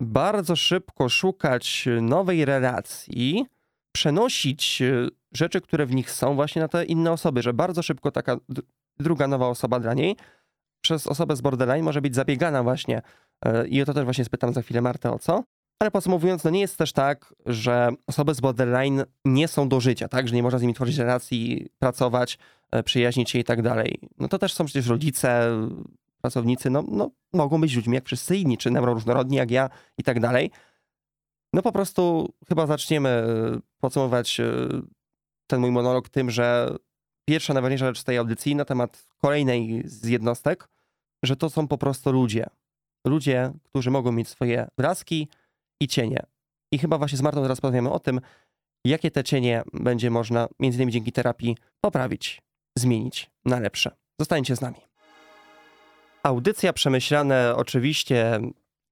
bardzo 0.00 0.56
szybko 0.56 1.08
szukać 1.08 1.88
nowej 2.02 2.44
relacji, 2.44 3.46
przenosić 3.92 4.82
y, 4.82 5.08
rzeczy, 5.32 5.60
które 5.60 5.86
w 5.86 5.94
nich 5.94 6.10
są, 6.10 6.34
właśnie 6.34 6.62
na 6.62 6.68
te 6.68 6.84
inne 6.84 7.12
osoby, 7.12 7.42
że 7.42 7.52
bardzo 7.52 7.82
szybko 7.82 8.10
taka 8.10 8.36
druga 8.98 9.28
nowa 9.28 9.48
osoba 9.48 9.80
dla 9.80 9.94
niej 9.94 10.16
przez 10.80 11.06
osobę 11.06 11.36
z 11.36 11.40
borderline 11.40 11.84
może 11.84 12.02
być 12.02 12.14
zabiegana 12.14 12.62
właśnie. 12.62 13.02
Y, 13.46 13.68
I 13.68 13.82
o 13.82 13.84
to 13.84 13.94
też 13.94 14.04
właśnie 14.04 14.24
spytam 14.24 14.52
za 14.52 14.62
chwilę 14.62 14.80
Martę 14.80 15.12
o 15.12 15.18
co. 15.18 15.44
Ale 15.78 15.90
podsumowując, 15.90 16.44
no 16.44 16.50
nie 16.50 16.60
jest 16.60 16.76
też 16.76 16.92
tak, 16.92 17.34
że 17.46 17.90
osoby 18.06 18.34
z 18.34 18.40
borderline 18.40 19.04
nie 19.24 19.48
są 19.48 19.68
do 19.68 19.80
życia, 19.80 20.08
tak? 20.08 20.28
Że 20.28 20.34
nie 20.34 20.42
można 20.42 20.58
z 20.58 20.62
nimi 20.62 20.74
tworzyć 20.74 20.98
relacji, 20.98 21.68
pracować, 21.78 22.38
e, 22.70 22.82
przyjaźnić 22.82 23.30
się 23.30 23.38
i 23.38 23.44
tak 23.44 23.62
dalej. 23.62 24.00
No 24.18 24.28
to 24.28 24.38
też 24.38 24.54
są 24.54 24.64
przecież 24.64 24.86
rodzice, 24.86 25.50
pracownicy, 26.20 26.70
no, 26.70 26.84
no 26.88 27.10
mogą 27.32 27.60
być 27.60 27.76
ludźmi 27.76 27.94
jak 27.94 28.04
wszyscy 28.04 28.36
inni, 28.36 28.58
czy 28.58 28.70
neuroróżnorodni 28.70 29.36
jak 29.36 29.50
ja 29.50 29.70
i 29.98 30.02
tak 30.02 30.20
dalej. 30.20 30.50
No 31.52 31.62
po 31.62 31.72
prostu 31.72 32.32
chyba 32.48 32.66
zaczniemy 32.66 33.08
e, 33.08 33.24
podsumować 33.80 34.40
e, 34.40 34.44
ten 35.50 35.60
mój 35.60 35.70
monolog 35.70 36.08
tym, 36.08 36.30
że 36.30 36.76
pierwsza, 37.28 37.54
najważniejsza 37.54 37.86
rzecz 37.86 38.02
tej 38.02 38.18
audycji 38.18 38.56
na 38.56 38.64
temat 38.64 39.06
kolejnej 39.18 39.82
z 39.84 40.04
jednostek, 40.04 40.68
że 41.22 41.36
to 41.36 41.50
są 41.50 41.68
po 41.68 41.78
prostu 41.78 42.12
ludzie. 42.12 42.46
Ludzie, 43.06 43.52
którzy 43.62 43.90
mogą 43.90 44.12
mieć 44.12 44.28
swoje 44.28 44.68
brazki, 44.76 45.28
i 45.80 45.88
cienie. 45.88 46.26
I 46.72 46.78
chyba 46.78 46.98
właśnie 46.98 47.18
z 47.18 47.22
Martą 47.22 47.42
teraz 47.42 47.60
powiemy 47.60 47.90
o 47.90 47.98
tym, 47.98 48.20
jakie 48.84 49.10
te 49.10 49.24
cienie 49.24 49.62
będzie 49.72 50.10
można 50.10 50.48
między 50.58 50.76
innymi 50.76 50.92
dzięki 50.92 51.12
terapii 51.12 51.56
poprawić, 51.80 52.42
zmienić 52.78 53.30
na 53.44 53.60
lepsze. 53.60 53.96
Zostańcie 54.18 54.56
z 54.56 54.60
nami. 54.60 54.76
Audycja 56.22 56.72
Przemyślane 56.72 57.56
oczywiście 57.56 58.40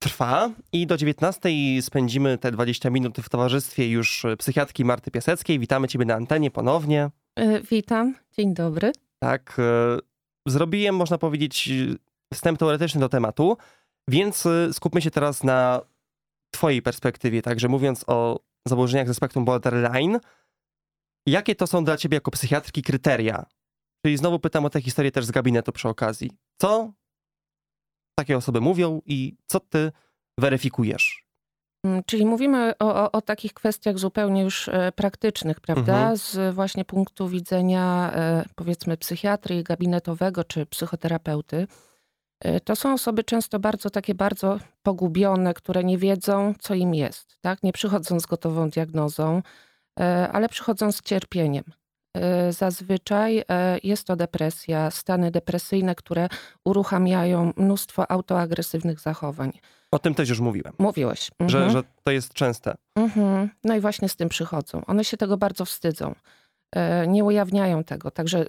trwa 0.07 0.51
i 0.73 0.87
do 0.87 0.97
19 0.97 1.49
spędzimy 1.81 2.39
te 2.39 2.53
20 2.53 2.91
minut 2.91 3.19
w 3.19 3.29
towarzystwie 3.29 3.91
już 3.91 4.27
psychiatki 4.39 4.85
Marty 4.85 5.11
Piaseckiej. 5.11 5.59
Witamy 5.59 5.89
Ciebie 5.89 6.05
na 6.05 6.15
antenie 6.15 6.51
ponownie. 6.51 7.11
E, 7.37 7.61
Witam, 7.61 8.15
dzień 8.33 8.55
dobry. 8.55 8.93
Tak, 9.19 9.57
e, 9.59 9.99
zrobiłem, 10.47 10.97
można 10.97 11.19
powiedzieć, 11.19 11.71
wstęp 12.35 12.59
teoretyczny 12.59 13.01
do 13.01 13.09
tematu, 13.09 13.57
więc 14.09 14.47
e, 14.47 14.73
skupmy 14.73 15.03
się 15.03 15.11
teraz 15.11 15.45
na 15.45 15.81
Twojej 16.51 16.83
perspektywie. 16.83 17.43
Także 17.43 17.69
mówiąc 17.69 18.05
o 18.07 18.41
zaburzeniach 18.69 19.09
ze 19.09 19.15
spektrum 19.15 19.45
borderline, 19.45 20.21
jakie 21.27 21.55
to 21.55 21.67
są 21.67 21.85
dla 21.85 21.97
Ciebie 21.97 22.17
jako 22.17 22.31
psychiatrki 22.31 22.83
kryteria? 22.83 23.47
Czyli 24.05 24.17
znowu 24.17 24.39
pytam 24.39 24.65
o 24.65 24.71
tę 24.71 24.81
historię 24.81 25.13
też 25.13 25.25
z 25.25 25.31
gabinetu 25.31 25.73
przy 25.73 25.89
okazji. 25.89 26.31
Co 26.61 26.93
takie 28.19 28.37
osoby 28.37 28.61
mówią 28.61 29.01
i 29.07 29.37
co 29.47 29.61
Ty 29.61 29.93
weryfikujesz? 30.39 31.27
Mm, 31.85 32.03
Czyli 32.07 32.27
mówimy 32.27 32.75
o, 32.79 32.95
o, 32.95 33.13
o 33.13 33.23
takich 33.23 33.55
kwestiach 33.55 33.99
zupełnie 33.99 34.43
już 34.43 34.69
e, 34.69 34.93
praktycznych, 34.93 35.61
prawda? 35.61 35.97
Mhm. 35.99 36.17
Z 36.17 36.55
właśnie 36.55 36.85
punktu 36.85 37.29
widzenia 37.29 38.13
e, 38.15 38.45
powiedzmy 38.55 38.97
psychiatry 38.97 39.63
gabinetowego 39.63 40.45
czy 40.45 40.67
psychoterapeuty. 40.67 41.67
E, 42.41 42.61
To 42.61 42.77
są 42.77 42.93
osoby 42.93 43.25
często 43.25 43.59
bardzo 43.59 43.91
takie 43.91 44.15
bardzo 44.15 44.59
pogubione, 44.83 45.55
które 45.55 45.85
nie 45.85 45.99
wiedzą, 45.99 46.55
co 46.61 46.75
im 46.75 46.95
jest, 46.95 47.39
tak? 47.41 47.63
Nie 47.63 47.73
przychodzą 47.73 48.21
z 48.21 48.27
gotową 48.27 48.71
diagnozą, 48.71 49.43
ale 50.33 50.49
przychodzą 50.49 50.93
z 50.93 51.03
cierpieniem. 51.03 51.65
E, 52.17 52.53
Zazwyczaj 52.53 53.39
e, 53.39 53.79
jest 53.83 54.07
to 54.07 54.17
depresja, 54.17 54.91
stany 54.91 55.31
depresyjne, 55.31 55.95
które 55.95 56.29
uruchamiają 56.65 57.53
mnóstwo 57.57 58.11
autoagresywnych 58.11 59.01
zachowań. 59.01 59.53
O 59.91 59.99
tym 59.99 60.15
też 60.15 60.29
już 60.29 60.41
mówiłem, 60.41 60.73
Mówiłeś. 60.79 61.31
że, 61.47 61.59
Mhm. 61.59 61.71
że 61.71 61.83
to 62.05 62.11
jest 62.13 62.33
częste. 62.33 62.75
Mhm. 62.97 63.51
No 63.65 63.75
i 63.77 63.81
właśnie 63.81 64.09
z 64.09 64.17
tym 64.17 64.29
przychodzą. 64.29 64.85
One 64.87 65.05
się 65.05 65.17
tego 65.17 65.37
bardzo 65.37 65.65
wstydzą. 65.65 66.15
E, 66.77 67.07
Nie 67.07 67.25
ujawniają 67.25 67.85
tego. 67.85 68.11
Także 68.11 68.45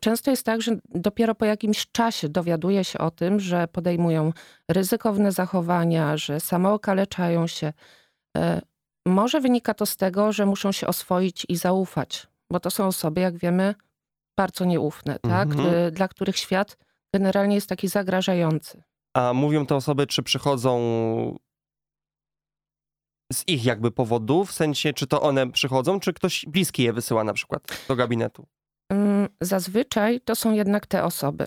często 0.00 0.30
jest 0.30 0.46
tak, 0.46 0.62
że 0.62 0.76
dopiero 0.94 1.34
po 1.34 1.44
jakimś 1.44 1.86
czasie 1.92 2.28
dowiaduje 2.28 2.84
się 2.84 2.98
o 2.98 3.10
tym, 3.10 3.40
że 3.40 3.68
podejmują 3.68 4.32
ryzykowne 4.70 5.32
zachowania, 5.32 6.16
że 6.16 6.40
samookaleczają 6.40 7.46
się. 7.46 7.72
Może 9.06 9.40
wynika 9.40 9.74
to 9.74 9.86
z 9.86 9.96
tego, 9.96 10.32
że 10.32 10.46
muszą 10.46 10.72
się 10.72 10.86
oswoić 10.86 11.46
i 11.48 11.56
zaufać, 11.56 12.26
bo 12.52 12.60
to 12.60 12.70
są 12.70 12.86
osoby, 12.86 13.20
jak 13.20 13.38
wiemy, 13.38 13.74
bardzo 14.38 14.64
nieufne, 14.64 15.18
tak? 15.18 15.48
Mhm. 15.48 15.74
E, 15.74 15.90
dla 15.90 16.08
których 16.08 16.36
świat 16.36 16.76
generalnie 17.14 17.54
jest 17.54 17.68
taki 17.68 17.88
zagrażający. 17.88 18.82
A 19.16 19.32
mówią 19.32 19.66
te 19.66 19.76
osoby, 19.76 20.06
czy 20.06 20.22
przychodzą 20.22 20.78
z 23.32 23.44
ich 23.48 23.64
jakby 23.64 23.90
powodu, 23.90 24.44
w 24.44 24.52
sensie, 24.52 24.92
czy 24.92 25.06
to 25.06 25.22
one 25.22 25.52
przychodzą, 25.52 26.00
czy 26.00 26.12
ktoś 26.12 26.44
bliski 26.48 26.82
je 26.82 26.92
wysyła 26.92 27.24
na 27.24 27.32
przykład 27.32 27.62
do 27.88 27.96
gabinetu? 27.96 28.46
Mm, 28.92 29.28
Zazwyczaj 29.40 30.20
to 30.20 30.34
są 30.36 30.52
jednak 30.52 30.86
te 30.86 31.04
osoby. 31.04 31.46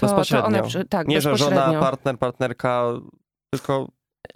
To, 0.00 0.06
Bezpośrednio. 0.06 0.62
To 0.62 0.78
one, 0.78 0.84
tak, 0.84 1.08
Nie, 1.08 1.20
że 1.20 1.30
bezpośrednio. 1.30 1.66
żona, 1.66 1.80
partner, 1.80 2.18
partnerka, 2.18 2.84
tylko 3.54 3.88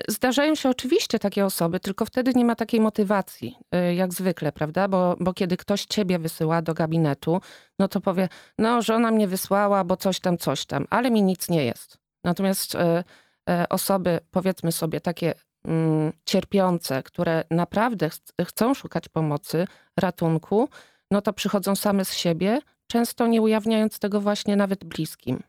Zdarzają 0.09 0.55
się 0.55 0.69
oczywiście 0.69 1.19
takie 1.19 1.45
osoby, 1.45 1.81
tylko 1.81 2.05
wtedy 2.05 2.33
nie 2.35 2.45
ma 2.45 2.55
takiej 2.55 2.81
motywacji, 2.81 3.57
y, 3.91 3.95
jak 3.95 4.15
zwykle, 4.15 4.53
prawda? 4.53 4.89
Bo, 4.89 5.17
bo 5.21 5.35
kiedy 5.35 5.57
ktoś 5.57 5.85
ciebie 5.85 6.19
wysyła 6.19 6.63
do 6.63 6.75
gabinetu, 6.75 7.41
no 7.79 7.89
to 7.89 8.01
powie, 8.01 8.29
no 8.59 8.83
żona 8.83 9.11
mnie 9.11 9.29
wysłała, 9.29 9.85
bo 9.85 9.97
coś 9.97 10.21
tam, 10.21 10.39
coś 10.39 10.67
tam, 10.67 10.87
ale 10.91 11.11
mi 11.11 11.23
nic 11.23 11.49
nie 11.49 11.65
jest. 11.65 11.99
Natomiast 12.25 12.75
y, 12.75 12.79
y, 12.79 13.69
osoby, 13.69 14.21
powiedzmy 14.31 14.73
sobie, 14.73 15.01
takie 15.01 15.35
mm, 15.65 16.13
cierpiące, 16.25 17.03
które 17.03 17.45
naprawdę 17.51 18.11
ch- 18.11 18.19
chcą 18.47 18.75
szukać 18.75 19.09
pomocy, 19.09 19.67
ratunku, 20.01 20.69
no 21.11 21.23
to 21.23 21.33
przychodzą 21.33 21.77
same 21.77 22.05
z 22.05 22.15
siebie, 22.15 22.61
często 22.87 23.27
nie 23.27 23.43
ujawniając 23.43 23.99
tego 23.99 24.21
właśnie 24.21 24.57
nawet 24.57 24.85
bliskim. 24.85 25.43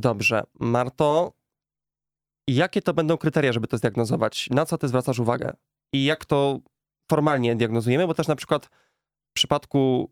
Dobrze. 0.00 0.42
Marto, 0.60 1.32
jakie 2.48 2.82
to 2.82 2.94
będą 2.94 3.16
kryteria, 3.16 3.52
żeby 3.52 3.66
to 3.66 3.78
zdiagnozować? 3.78 4.50
Na 4.50 4.66
co 4.66 4.78
ty 4.78 4.88
zwracasz 4.88 5.18
uwagę? 5.18 5.52
I 5.92 6.04
jak 6.04 6.24
to 6.24 6.60
formalnie 7.10 7.56
diagnozujemy? 7.56 8.06
Bo 8.06 8.14
też 8.14 8.28
na 8.28 8.36
przykład 8.36 8.66
w 9.30 9.32
przypadku 9.34 10.10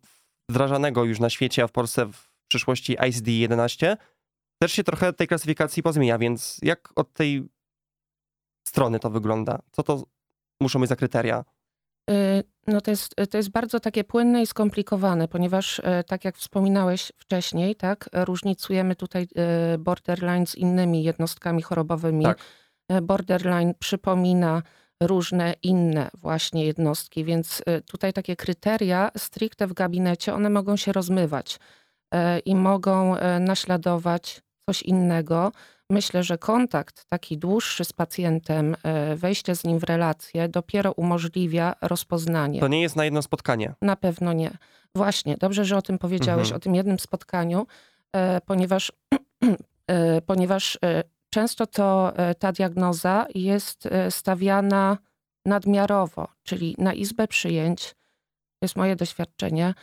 wdrażanego 0.50 1.04
już 1.04 1.20
na 1.20 1.30
świecie, 1.30 1.62
a 1.62 1.66
w 1.66 1.72
Polsce 1.72 2.06
w 2.06 2.28
przyszłości 2.48 2.96
ICD-11 2.96 3.96
też 4.62 4.72
się 4.72 4.84
trochę 4.84 5.12
tej 5.12 5.28
klasyfikacji 5.28 5.82
pozmienia, 5.82 6.18
więc 6.18 6.58
jak 6.62 6.92
od 6.96 7.12
tej 7.12 7.48
strony 8.68 8.98
to 8.98 9.10
wygląda? 9.10 9.58
Co 9.72 9.82
to 9.82 10.04
muszą 10.60 10.80
być 10.80 10.88
za 10.88 10.96
kryteria? 10.96 11.44
Y, 12.10 12.44
No 12.68 12.80
to 12.80 12.90
jest, 12.90 13.14
to 13.30 13.36
jest 13.36 13.50
bardzo 13.50 13.80
takie 13.80 14.04
płynne 14.04 14.42
i 14.42 14.46
skomplikowane, 14.46 15.28
ponieważ 15.28 15.80
e, 15.84 16.04
tak 16.04 16.24
jak 16.24 16.36
wspominałeś 16.36 17.12
wcześniej, 17.16 17.76
tak, 17.76 18.08
różnicujemy 18.12 18.96
tutaj 18.96 19.28
e, 19.36 19.78
borderline 19.78 20.46
z 20.46 20.54
innymi 20.54 21.04
jednostkami 21.04 21.62
chorobowymi. 21.62 22.24
Tak. 22.24 22.38
Borderline 23.02 23.74
przypomina 23.78 24.62
różne 25.02 25.54
inne 25.62 26.10
właśnie 26.14 26.64
jednostki, 26.64 27.24
więc 27.24 27.62
tutaj 27.86 28.12
takie 28.12 28.36
kryteria 28.36 29.10
stricte 29.16 29.66
w 29.66 29.72
gabinecie, 29.72 30.34
one 30.34 30.50
mogą 30.50 30.76
się 30.76 30.92
rozmywać 30.92 31.58
i 32.44 32.54
mogą 32.56 33.14
naśladować 33.40 34.42
coś 34.66 34.82
innego. 34.82 35.52
Myślę, 35.90 36.22
że 36.22 36.38
kontakt 36.38 37.04
taki 37.04 37.38
dłuższy 37.38 37.84
z 37.84 37.92
pacjentem, 37.92 38.76
e, 38.82 39.16
wejście 39.16 39.56
z 39.56 39.64
nim 39.64 39.78
w 39.78 39.84
relację 39.84 40.48
dopiero 40.48 40.92
umożliwia 40.92 41.74
rozpoznanie. 41.82 42.60
To 42.60 42.68
nie 42.68 42.82
jest 42.82 42.96
na 42.96 43.04
jedno 43.04 43.22
spotkanie. 43.22 43.74
Na 43.82 43.96
pewno 43.96 44.32
nie. 44.32 44.50
Właśnie, 44.94 45.36
dobrze, 45.36 45.64
że 45.64 45.76
o 45.76 45.82
tym 45.82 45.98
powiedziałeś, 45.98 46.42
Mhm. 46.48 46.56
o 46.56 46.60
tym 46.60 46.74
jednym 46.74 46.98
spotkaniu, 46.98 47.66
e, 48.12 48.40
ponieważ, 48.40 48.92
e, 49.86 50.20
ponieważ 50.20 50.78
często 51.30 51.66
to 51.66 52.12
ta 52.38 52.52
diagnoza 52.52 53.26
jest 53.34 53.88
stawiana 54.10 54.98
nadmiarowo, 55.46 56.28
czyli 56.42 56.74
na 56.78 56.94
izbę 56.94 57.28
przyjęć, 57.28 57.90
to 58.58 58.64
jest 58.64 58.76
moje 58.76 58.96
doświadczenie, 58.96 59.74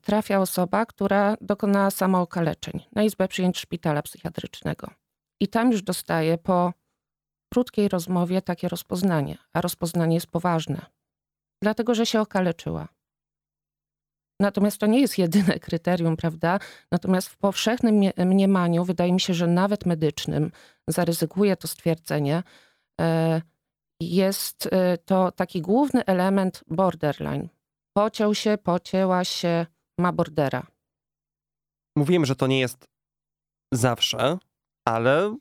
trafia 0.00 0.40
osoba, 0.40 0.86
która 0.86 1.36
dokonała 1.40 1.90
samookaleczeń 1.90 2.80
na 2.92 3.02
izbę 3.02 3.28
przyjęć 3.28 3.58
szpitala 3.58 4.02
psychiatrycznego. 4.02 4.90
I 5.40 5.48
tam 5.48 5.72
już 5.72 5.82
dostaje 5.82 6.38
po 6.38 6.72
krótkiej 7.52 7.88
rozmowie 7.88 8.42
takie 8.42 8.68
rozpoznanie, 8.68 9.38
a 9.52 9.60
rozpoznanie 9.60 10.14
jest 10.14 10.26
poważne, 10.26 10.86
dlatego 11.62 11.94
że 11.94 12.06
się 12.06 12.20
okaleczyła. 12.20 12.88
Natomiast 14.40 14.78
to 14.78 14.86
nie 14.86 15.00
jest 15.00 15.18
jedyne 15.18 15.58
kryterium, 15.66 16.16
prawda? 16.16 16.58
Natomiast 16.92 17.28
w 17.28 17.36
powszechnym 17.36 18.12
mniemaniu, 18.16 18.84
wydaje 18.84 19.12
mi 19.12 19.20
się, 19.20 19.34
że 19.34 19.46
nawet 19.46 19.86
medycznym, 19.86 20.52
zaryzykuję 20.88 21.56
to 21.56 21.68
stwierdzenie, 21.68 22.42
e, 23.00 23.42
jest 24.00 24.68
e, 24.72 24.98
to 24.98 25.32
taki 25.32 25.62
główny 25.62 26.04
element 26.04 26.64
borderline. 26.66 27.48
Pociął 27.96 28.34
się, 28.34 28.58
pocięła 28.58 29.24
się, 29.24 29.66
ma 29.98 30.12
bordera. 30.12 30.66
Mówiłem, 31.96 32.26
że 32.26 32.36
to 32.36 32.46
nie 32.46 32.60
jest 32.60 32.88
zawsze, 33.72 34.38
ale 34.88 35.36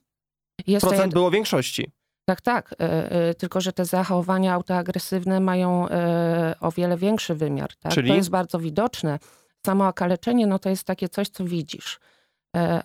Jest 0.68 0.86
procent 0.86 1.04
jed... 1.06 1.14
było 1.14 1.32
większości. 1.32 1.92
Tak, 2.26 2.42
tak. 2.42 2.74
e, 2.80 3.12
e, 3.12 3.34
Tylko, 3.34 3.62
że 3.62 3.74
te 3.74 3.86
zachowania 3.86 4.54
autoagresywne 4.54 5.40
mają 5.40 5.90
e, 5.90 6.56
o 6.60 6.72
wiele 6.72 6.98
większy 6.98 7.36
wymiar. 7.36 7.76
Tak? 7.76 7.94
Czyli? 7.94 8.10
To 8.10 8.16
jest 8.16 8.30
bardzo 8.30 8.60
widoczne. 8.60 9.20
Samo 9.66 9.88
okaleczenie, 9.88 10.48
no 10.48 10.60
to 10.60 10.70
jest 10.70 10.84
takie 10.84 11.10
coś, 11.10 11.30
co 11.30 11.46
widzisz. 11.46 12.00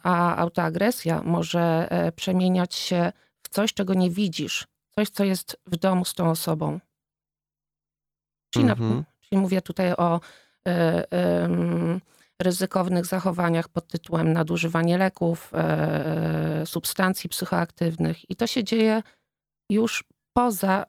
A 0.03 0.37
autoagresja 0.37 1.23
może 1.23 1.89
przemieniać 2.17 2.75
się 2.75 3.13
w 3.43 3.49
coś, 3.49 3.75
czego 3.75 3.95
nie 3.95 4.11
widzisz. 4.11 4.67
Coś, 4.95 5.11
co 5.11 5.25
jest 5.25 5.57
w 5.67 5.77
domu 5.77 6.05
z 6.05 6.15
tą 6.15 6.31
osobą. 6.31 6.81
Czyli, 8.51 8.65
na, 8.65 8.73
Mhm. 8.73 9.05
czyli 9.21 9.41
mówię 9.41 9.63
tutaj 9.63 9.93
o 9.93 10.21
ryzykownych 12.41 13.07
zachowaniach 13.07 13.69
pod 13.69 13.89
tytułem 13.89 14.33
nadużywanie 14.33 14.99
leków, 14.99 15.51
e, 15.55 16.63
substancji 16.67 17.31
psychoaktywnych. 17.31 18.31
I 18.31 18.37
to 18.37 18.47
się 18.47 18.65
dzieje 18.65 19.03
już 19.71 20.05
poza, 20.33 20.85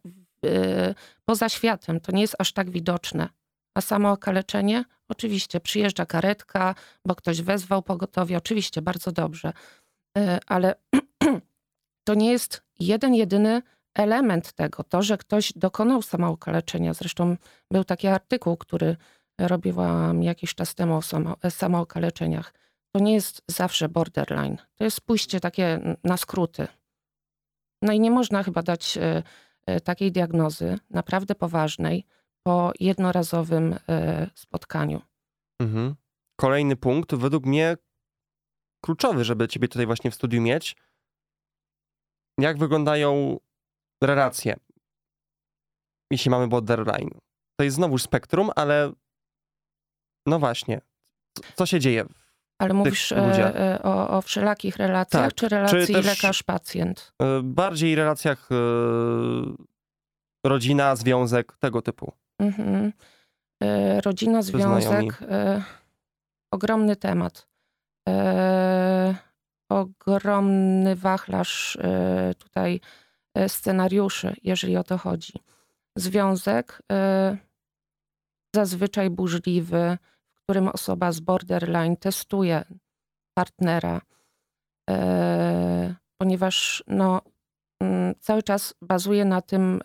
e, 0.46 0.96
poza 1.26 1.50
światem. 1.50 2.00
To 2.00 2.12
nie 2.12 2.22
jest 2.22 2.36
aż 2.40 2.54
tak 2.54 2.70
widoczne. 2.70 3.30
A 3.78 3.82
samo 3.82 4.12
okaleczenie? 4.12 4.84
Oczywiście, 5.10 5.60
przyjeżdża 5.60 6.06
karetka, 6.06 6.76
bo 7.06 7.16
ktoś 7.16 7.42
wezwał 7.42 7.82
pogotowie. 7.82 8.38
Oczywiście, 8.38 8.82
bardzo 8.82 9.12
dobrze. 9.12 9.54
E, 10.18 10.40
Ale 10.48 10.76
to 12.08 12.14
nie 12.14 12.32
jest 12.32 12.62
jeden, 12.80 13.16
jedyny 13.16 13.62
element 13.96 14.54
tego, 14.54 14.84
to, 14.84 15.02
że 15.02 15.18
ktoś 15.18 15.54
dokonał 15.54 16.02
samookaleczenia, 16.02 16.94
zresztą 16.94 17.38
był 17.72 17.84
taki 17.84 18.08
artykuł, 18.08 18.58
który 18.58 18.98
robiłam 19.40 20.24
jakiś 20.24 20.56
czas 20.56 20.76
temu 20.76 20.96
o 20.96 21.02
samo, 21.02 21.36
samookaleczeniach, 21.50 22.54
to 22.96 23.00
nie 23.00 23.14
jest 23.14 23.42
zawsze 23.48 23.90
borderline. 23.90 24.58
To 24.76 24.84
jest 24.84 25.02
pójście 25.02 25.40
takie 25.40 25.96
na 26.04 26.18
skróty. 26.18 26.68
No 27.82 27.94
i 27.94 28.00
nie 28.00 28.12
można 28.12 28.44
chyba 28.44 28.64
dać 28.64 28.98
e, 28.98 29.24
e, 29.66 29.82
takiej 29.82 30.12
diagnozy, 30.12 30.80
naprawdę 30.90 31.36
poważnej, 31.36 32.06
po 32.44 32.72
jednorazowym 32.80 33.76
e, 33.90 34.30
spotkaniu. 34.36 35.02
Mhm. 35.62 35.96
Kolejny 36.40 36.76
punkt, 36.76 37.16
według 37.16 37.46
mnie 37.46 37.78
kluczowy, 38.86 39.24
żeby 39.24 39.48
ciebie 39.48 39.68
tutaj 39.68 39.86
właśnie 39.86 40.12
w 40.12 40.16
studiu 40.16 40.42
mieć. 40.42 40.76
Jak 42.38 42.58
wyglądają 42.58 43.40
relacje, 44.04 44.56
jeśli 46.12 46.32
mamy 46.32 46.48
borderline? 46.48 47.10
To 47.60 47.64
jest 47.64 47.76
znowu 47.76 47.98
spektrum, 47.98 48.50
ale 48.56 48.92
no 50.26 50.40
właśnie, 50.40 50.82
co 51.56 51.66
się 51.66 51.80
dzieje? 51.80 52.06
Ale 52.60 52.74
mówisz 52.74 53.12
e, 53.12 53.80
o, 53.84 54.10
o 54.10 54.22
wszelakich 54.22 54.78
relacjach, 54.78 55.24
tak. 55.24 55.34
czy 55.34 55.50
relacji 55.50 55.96
lekarz-pacjent? 55.96 57.14
E, 57.22 57.42
bardziej 57.44 57.96
relacjach 57.96 58.50
e, 58.52 58.56
rodzina, 60.46 60.96
związek, 60.96 61.58
tego 61.60 61.82
typu. 61.82 62.12
Mhm. 62.40 62.92
E, 63.64 64.02
rodzina, 64.02 64.42
związek, 64.42 65.22
e, 65.22 65.64
ogromny 66.52 66.96
temat. 66.96 67.48
E, 68.10 69.16
ogromny 69.70 70.96
wachlarz 70.96 71.78
tutaj 72.38 72.80
scenariuszy, 73.48 74.36
jeżeli 74.44 74.78
o 74.78 74.84
to 74.84 74.98
chodzi. 74.98 75.34
Związek 75.98 76.82
zazwyczaj 78.56 79.10
burzliwy, 79.10 79.98
którym 80.52 80.68
osoba 80.68 81.12
z 81.12 81.20
borderline 81.20 81.98
testuje 81.98 82.64
partnera, 83.34 84.02
ponieważ 86.18 86.84
no, 86.88 87.22
mm, 87.82 88.16
cały 88.20 88.44
czas 88.44 88.74
bazuje 88.82 89.26
na 89.26 89.42
tym 89.42 89.82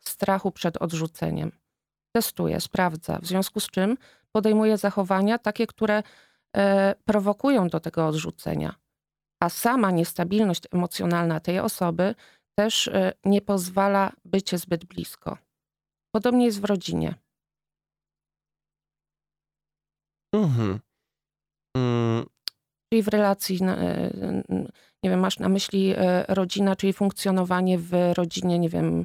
strachu 0.00 0.50
przed 0.50 0.76
odrzuceniem 0.76 1.52
testuje, 2.16 2.60
sprawdza, 2.60 3.18
w 3.18 3.26
związku 3.26 3.60
z 3.60 3.66
czym 3.66 3.96
podejmuje 4.32 4.76
zachowania 4.76 5.38
takie, 5.38 5.66
które 5.66 6.02
e, 6.56 6.94
prowokują 7.04 7.68
do 7.68 7.80
tego 7.80 8.06
odrzucenia. 8.06 8.74
A 9.42 9.48
sama 9.48 9.90
niestabilność 9.90 10.62
emocjonalna 10.72 11.40
tej 11.40 11.58
osoby 11.58 12.14
też 12.58 12.88
e, 12.88 13.12
nie 13.24 13.40
pozwala 13.40 14.12
bycie 14.24 14.58
zbyt 14.58 14.84
blisko. 14.84 15.38
Podobnie 16.14 16.46
jest 16.46 16.60
w 16.60 16.64
rodzinie. 16.64 17.23
Mhm. 20.34 20.80
Mm. 21.76 22.26
Czyli 22.92 23.02
w 23.02 23.08
relacji, 23.08 23.58
e, 23.62 24.10
nie 25.02 25.10
wiem, 25.10 25.20
masz 25.20 25.38
na 25.38 25.48
myśli 25.48 25.94
rodzina, 26.28 26.76
czyli 26.76 26.92
funkcjonowanie 26.92 27.78
w 27.78 27.92
rodzinie, 28.14 28.58
nie 28.58 28.68
wiem, 28.68 29.04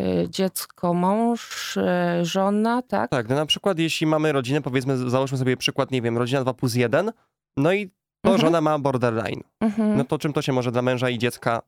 Y, 0.00 0.30
dziecko, 0.30 0.94
mąż, 0.94 1.78
żona, 2.22 2.82
tak? 2.82 3.10
Tak, 3.10 3.28
no 3.28 3.34
na 3.34 3.46
przykład 3.46 3.78
jeśli 3.78 4.06
mamy 4.06 4.32
rodzinę, 4.32 4.62
powiedzmy, 4.62 5.10
załóżmy 5.10 5.38
sobie 5.38 5.56
przykład, 5.56 5.90
nie 5.90 6.02
wiem, 6.02 6.18
rodzina 6.18 6.42
2 6.42 6.54
plus 6.54 6.74
1, 6.74 7.12
no 7.56 7.72
i 7.72 7.88
to 8.24 8.32
mhm. 8.32 8.40
żona 8.40 8.60
ma 8.60 8.78
borderline. 8.78 9.40
Mhm. 9.60 9.96
No 9.96 10.04
to 10.04 10.18
czym 10.18 10.32
to 10.32 10.42
się 10.42 10.52
może 10.52 10.72
dla 10.72 10.82
męża 10.82 11.10
i 11.10 11.18
dziecka 11.18 11.62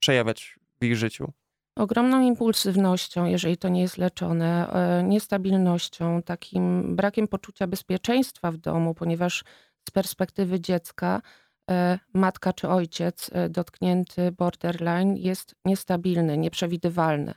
przejawiać 0.00 0.58
w 0.80 0.84
ich 0.84 0.96
życiu? 0.96 1.32
Ogromną 1.78 2.20
impulsywnością, 2.20 3.24
jeżeli 3.24 3.56
to 3.56 3.68
nie 3.68 3.80
jest 3.80 3.98
leczone, 3.98 4.72
e, 4.72 5.02
niestabilnością, 5.02 6.22
takim 6.22 6.96
brakiem 6.96 7.28
poczucia 7.28 7.66
bezpieczeństwa 7.66 8.50
w 8.50 8.56
domu, 8.56 8.94
ponieważ 8.94 9.44
z 9.88 9.90
perspektywy 9.90 10.60
dziecka 10.60 11.22
e, 11.70 11.98
matka 12.14 12.52
czy 12.52 12.68
ojciec 12.68 13.30
e, 13.32 13.48
dotknięty 13.48 14.32
borderline 14.32 15.16
jest 15.16 15.54
niestabilny, 15.64 16.38
nieprzewidywalny. 16.38 17.34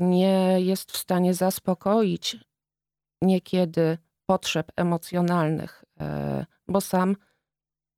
Nie 0.00 0.56
jest 0.60 0.92
w 0.92 0.96
stanie 0.96 1.34
zaspokoić 1.34 2.36
niekiedy 3.22 3.98
potrzeb 4.26 4.72
emocjonalnych, 4.76 5.84
bo 6.68 6.80
sam 6.80 7.16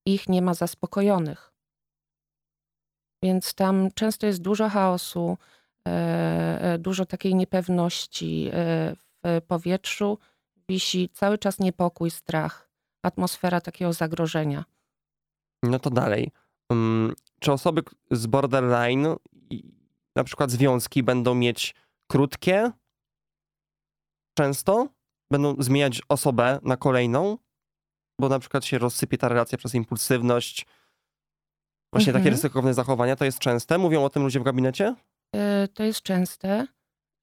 ich 0.07 0.29
nie 0.29 0.43
ma 0.43 0.55
zaspokojonych. 0.55 1.55
Więc 3.25 3.55
tam 3.55 3.89
często 3.95 4.27
jest 4.27 4.43
dużo 4.43 4.69
chaosu, 4.69 5.37
dużo 6.79 7.07
takiej 7.07 7.35
niepewności 7.35 8.51
w 8.97 9.41
powietrzu, 9.47 10.19
wisi 10.69 11.09
cały 11.13 11.39
czas 11.39 11.59
niepokój, 11.59 12.11
strach, 12.11 12.71
atmosfera 13.03 13.61
takiego 13.61 13.93
zagrożenia. 13.93 14.65
No 15.63 15.79
to 15.79 15.91
dalej. 15.91 16.31
Mm, 16.71 17.15
czy 17.41 17.53
osoby 17.53 17.83
z 18.11 18.27
borderline 18.27 19.17
na 20.17 20.25
przykład 20.25 20.51
związki 20.51 21.03
będą 21.03 21.35
mieć 21.35 21.75
krótkie, 22.07 22.71
często, 24.39 24.89
będą 25.31 25.57
zmieniać 25.59 26.03
osobę 26.09 26.59
na 26.63 26.77
kolejną, 26.77 27.39
bo 28.21 28.29
na 28.29 28.39
przykład 28.39 28.65
się 28.65 28.79
rozsypie 28.79 29.19
ta 29.19 29.29
relacja 29.29 29.59
przez 29.59 29.75
impulsywność, 29.75 30.67
właśnie 31.93 32.11
mhm. 32.11 32.23
takie 32.23 32.31
ryzykowne 32.31 32.75
zachowania, 32.75 33.17
to 33.17 33.25
jest 33.25 33.39
częste? 33.39 33.79
Mówią 33.79 34.05
o 34.05 34.11
tym 34.11 34.23
ludzie 34.23 34.41
w 34.41 34.43
gabinecie? 34.43 34.95
Yy, 35.35 35.69
to 35.69 35.83
jest 35.83 36.03
częste. 36.03 36.67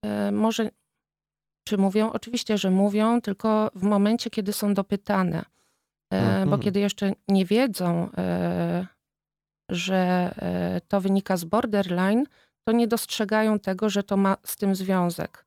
Yy, 0.04 0.32
może, 0.32 0.70
czy 1.68 1.78
mówią? 1.78 2.12
Oczywiście, 2.12 2.58
że 2.58 2.72
mówią, 2.72 3.22
tylko 3.22 3.72
w 3.76 3.84
momencie, 3.84 4.30
kiedy 4.30 4.54
są 4.54 4.74
dopytane. 4.74 5.46
Mhm. 6.12 6.50
Bo 6.50 6.58
kiedy 6.58 6.80
jeszcze 6.80 7.14
nie 7.28 7.46
wiedzą, 7.46 8.10
że 9.70 10.36
to 10.88 11.02
wynika 11.02 11.38
z 11.38 11.44
borderline, 11.44 12.26
to 12.64 12.72
nie 12.72 12.88
dostrzegają 12.88 13.60
tego, 13.60 13.90
że 13.90 14.04
to 14.04 14.18
ma 14.18 14.38
z 14.46 14.56
tym 14.56 14.76
związek. 14.76 15.46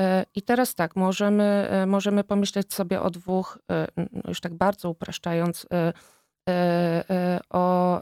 E, 0.00 0.24
I 0.34 0.42
teraz 0.42 0.74
tak, 0.74 0.96
możemy, 0.96 1.68
e, 1.70 1.86
możemy 1.86 2.24
pomyśleć 2.24 2.74
sobie 2.74 3.00
o 3.00 3.10
dwóch, 3.10 3.58
e, 3.70 3.86
już 4.28 4.40
tak 4.40 4.54
bardzo 4.54 4.90
upraszczając, 4.90 5.66
o 7.50 8.00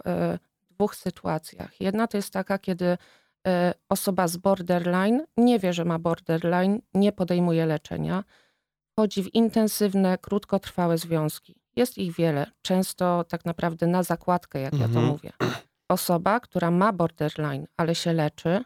dwóch 0.71 0.97
sytuacjach. 0.97 1.81
Jedna 1.81 2.07
to 2.07 2.17
jest 2.17 2.33
taka, 2.33 2.59
kiedy 2.59 2.99
osoba 3.89 4.29
z 4.29 4.37
borderline 4.37 5.25
nie 5.37 5.59
wie, 5.59 5.73
że 5.73 5.85
ma 5.85 5.99
borderline, 5.99 6.79
nie 6.95 7.13
podejmuje 7.13 7.67
leczenia, 7.67 8.25
wchodzi 8.93 9.23
w 9.23 9.35
intensywne, 9.35 10.19
krótkotrwałe 10.19 10.99
związki. 10.99 11.55
Jest 11.77 11.99
ich 11.99 12.15
wiele, 12.15 12.47
często 12.63 13.25
tak 13.29 13.45
naprawdę 13.45 13.87
na 13.87 14.03
zakładkę, 14.03 14.61
jak 14.61 14.73
mhm. 14.73 14.91
ja 14.91 14.95
to 14.95 15.01
mhm. 15.01 15.13
mówię 15.13 15.57
osoba, 15.89 16.41
która 16.41 16.71
ma 16.71 16.93
borderline, 16.93 17.67
ale 17.77 17.95
się 17.95 18.13
leczy, 18.13 18.65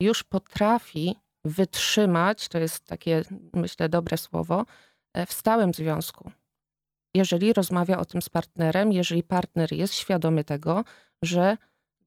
już 0.00 0.24
potrafi 0.24 1.16
wytrzymać, 1.44 2.48
to 2.48 2.58
jest 2.58 2.84
takie, 2.84 3.22
myślę, 3.54 3.88
dobre 3.88 4.16
słowo, 4.16 4.64
e, 5.14 5.26
w 5.26 5.32
stałym 5.32 5.74
związku. 5.74 6.30
Jeżeli 7.14 7.52
rozmawia 7.52 7.98
o 7.98 8.04
tym 8.04 8.22
z 8.22 8.28
partnerem, 8.28 8.92
jeżeli 8.92 9.22
partner 9.22 9.72
jest 9.72 9.94
świadomy 9.94 10.44
tego, 10.44 10.84
że 11.22 11.56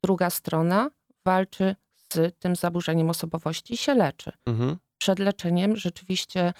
druga 0.03 0.29
strona 0.29 0.89
walczy 1.25 1.75
z 2.13 2.39
tym 2.39 2.55
zaburzeniem 2.55 3.09
osobowości 3.09 3.77
się 3.77 3.93
leczy. 3.93 4.31
Mhm. 4.45 4.77
Przed 4.97 5.19
leczeniem 5.19 5.75
rzeczywiście 5.75 6.53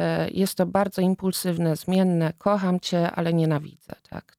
e, 0.00 0.30
jest 0.30 0.54
to 0.54 0.66
bardzo 0.66 1.02
impulsywne, 1.02 1.76
zmienne. 1.76 2.32
Kocham 2.38 2.80
cię, 2.80 3.10
ale 3.10 3.32
nienawidzę. 3.32 3.94
Tak? 4.10 4.36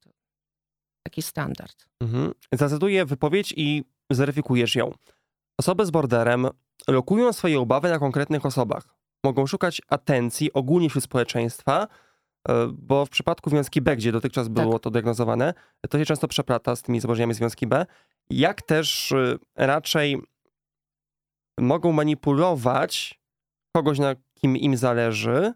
taki 1.16 1.22
standard. 1.22 1.86
Mhm. 2.02 2.34
Zacytuję 2.52 3.06
wypowiedź 3.06 3.54
i 3.58 3.84
zweryfikujesz 4.12 4.76
ją. 4.76 4.92
Osoby 5.60 5.86
z 5.86 5.92
borderem 5.92 6.48
lokują 6.88 7.34
swoje 7.34 7.60
obawy 7.60 7.90
na 7.90 8.00
konkretnych 8.00 8.46
osobach. 8.46 8.96
Mogą 9.24 9.48
szukać 9.48 9.82
atencji 9.90 10.54
ogólnie 10.54 10.90
wśród 10.90 11.04
społeczeństwa, 11.04 11.88
e, 12.48 12.68
bo 12.74 13.06
w 13.06 13.10
przypadku 13.10 13.50
związki 13.50 13.82
B, 13.82 13.96
gdzie 13.96 14.12
dotychczas 14.12 14.48
było 14.48 14.74
tak. 14.74 14.82
to 14.82 14.92
diagnozowane, 14.92 15.54
to 15.90 16.00
się 16.00 16.06
często 16.06 16.28
przeplata 16.28 16.76
z 16.76 16.82
tymi 16.82 17.00
zaburzeniami 17.00 17.34
związki 17.34 17.68
B, 17.68 17.86
jak 18.30 18.62
też 18.62 19.12
e, 19.12 19.38
raczej 19.56 20.22
mogą 21.60 21.92
manipulować 21.92 23.20
kogoś, 23.76 24.00
na 24.00 24.16
kim 24.34 24.58
im 24.58 24.78
zależy, 24.78 25.54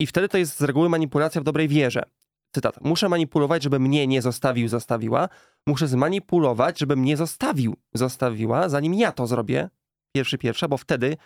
i 0.00 0.06
wtedy 0.06 0.28
to 0.28 0.38
jest 0.38 0.58
z 0.58 0.62
reguły 0.62 0.88
manipulacja 0.88 1.40
w 1.40 1.44
dobrej 1.44 1.68
wierze. 1.68 2.02
Cytat, 2.54 2.80
muszę 2.80 3.08
manipulować, 3.08 3.62
żeby 3.62 3.80
mnie 3.80 4.06
nie 4.06 4.22
zostawił, 4.22 4.68
zostawiła, 4.68 5.28
muszę 5.66 5.88
zmanipulować, 5.88 6.78
żeby 6.78 6.96
mnie 6.96 7.16
zostawił, 7.16 7.76
zostawiła, 7.94 8.68
zanim 8.68 8.94
ja 8.94 9.12
to 9.12 9.26
zrobię, 9.26 9.68
pierwszy, 10.16 10.38
pierwsza, 10.38 10.68
bo 10.68 10.76
wtedy 10.76 11.16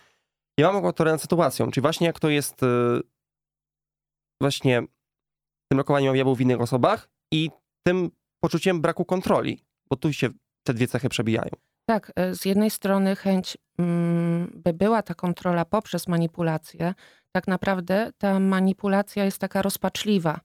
ja 0.59 0.71
mam 0.71 0.81
kontrolę 0.81 1.11
nad 1.11 1.21
sytuacją, 1.21 1.71
czyli 1.71 1.81
właśnie 1.81 2.07
jak 2.07 2.19
to 2.19 2.29
jest 2.29 2.61
yy, 2.61 3.01
właśnie 4.41 4.81
tym 5.71 5.77
lokowaniem 5.77 6.09
objawu 6.09 6.35
w 6.35 6.41
innych 6.41 6.61
osobach 6.61 7.09
i 7.33 7.49
tym 7.87 8.11
poczuciem 8.43 8.81
braku 8.81 9.05
kontroli, 9.05 9.65
bo 9.89 9.95
tu 9.95 10.13
się 10.13 10.29
te 10.63 10.73
dwie 10.73 10.87
cechy 10.87 11.09
przebijają. 11.09 11.51
Tak, 11.85 12.11
e, 12.15 12.35
z 12.35 12.45
jednej 12.45 12.69
strony 12.69 13.15
chęć, 13.15 13.57
mm, 13.79 14.51
by 14.55 14.73
była 14.73 15.01
ta 15.01 15.13
kontrola 15.13 15.65
poprzez 15.65 16.07
manipulację. 16.07 16.93
Tak 17.31 17.47
naprawdę 17.47 18.11
ta 18.17 18.39
manipulacja 18.39 19.25
jest 19.25 19.37
taka 19.37 19.61
rozpaczliwa. 19.61 20.39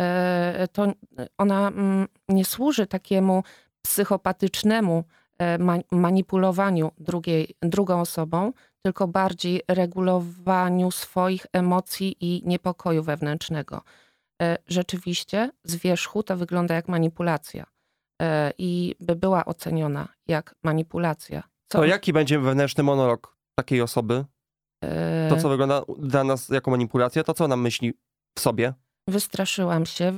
E, 0.00 0.68
to 0.72 0.92
ona 1.38 1.68
mm, 1.68 2.08
nie 2.28 2.44
służy 2.44 2.86
takiemu 2.86 3.42
psychopatycznemu 3.82 5.04
e, 5.38 5.58
manipulowaniu 5.92 6.92
drugiej, 6.98 7.54
drugą 7.62 8.00
osobą, 8.00 8.52
tylko 8.82 9.08
bardziej 9.08 9.62
regulowaniu 9.68 10.90
swoich 10.90 11.46
emocji 11.52 12.16
i 12.20 12.42
niepokoju 12.44 13.02
wewnętrznego. 13.02 13.82
Rzeczywiście 14.66 15.50
z 15.64 15.76
wierzchu 15.76 16.22
to 16.22 16.36
wygląda 16.36 16.74
jak 16.74 16.88
manipulacja 16.88 17.66
E, 17.66 17.81
i 18.58 18.94
by 19.00 19.16
była 19.16 19.44
oceniona 19.44 20.08
jak 20.28 20.54
manipulacja. 20.62 21.42
Co... 21.68 21.78
To 21.78 21.84
jaki 21.84 22.12
będzie 22.12 22.38
wewnętrzny 22.38 22.82
monolog 22.82 23.36
takiej 23.54 23.80
osoby? 23.80 24.24
To, 25.28 25.36
co 25.36 25.48
e, 25.48 25.50
wygląda 25.50 25.82
dla 25.98 26.24
nas 26.24 26.48
jako 26.48 26.70
manipulacja, 26.70 27.24
to 27.24 27.34
co 27.34 27.48
nam 27.48 27.60
myśli 27.60 27.94
w 28.38 28.40
sobie? 28.40 28.74
Wystraszyłam 29.08 29.86
się, 29.86 30.16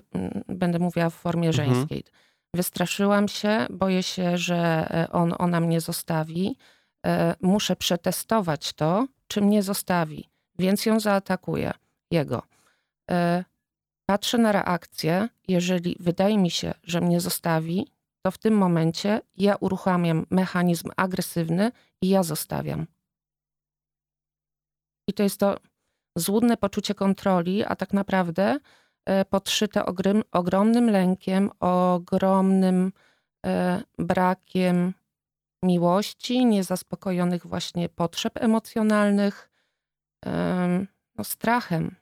będę 0.49 0.79
mówiła 0.79 1.11
w 1.11 1.15
formie 1.15 1.49
mhm. 1.49 1.67
żeńskiej. 1.67 1.99
Mhm. 1.99 2.25
Wystraszyłam 2.55 3.29
się, 3.29 3.67
boję 3.71 4.03
się, 4.03 4.39
że 4.39 4.57
e, 4.91 5.13
on, 5.13 5.35
ona 5.39 5.61
mnie 5.61 5.81
zostawi. 5.81 6.57
Muszę 7.41 7.77
przetestować 7.77 8.73
to, 8.73 9.07
czy 9.29 9.41
mnie 9.41 9.63
zostawi, 9.63 10.29
więc 10.59 10.87
ją 10.87 11.01
zaatakuję, 11.01 11.73
jego. 12.11 12.43
Patrzę 14.07 14.39
na 14.39 14.53
reakcję. 14.53 15.29
Jeżeli 15.49 15.97
wydaje 16.01 16.39
mi 16.39 16.51
się, 16.51 16.75
że 16.85 17.01
mnie 17.01 17.21
zostawi, 17.21 17.87
to 18.25 18.31
w 18.31 18.39
tym 18.39 18.55
momencie 18.55 19.21
ja 19.37 19.57
uruchamiam 19.57 20.27
mechanizm 20.31 20.91
agresywny 20.97 21.73
i 22.03 22.09
ja 22.09 22.23
zostawiam. 22.23 22.87
I 25.09 25.13
to 25.13 25.23
jest 25.23 25.41
to 25.41 25.57
złudne 26.17 26.57
poczucie 26.57 26.95
kontroli, 26.95 27.65
a 27.65 27.77
tak 27.77 27.93
naprawdę 27.93 28.59
e, 29.07 29.25
podszyte 29.25 29.87
ogrym, 29.87 30.23
ogromnym 30.33 30.91
lękiem, 30.91 31.51
ogromnym 31.61 32.93
e, 33.47 33.83
brakiem 33.99 34.95
miłości, 35.63 36.47
niezaspokojonych 36.47 37.47
właśnie 37.47 37.89
potrzeb 37.89 38.37
emocjonalnych, 38.37 39.51
no, 41.17 41.25
strachem. 41.25 41.97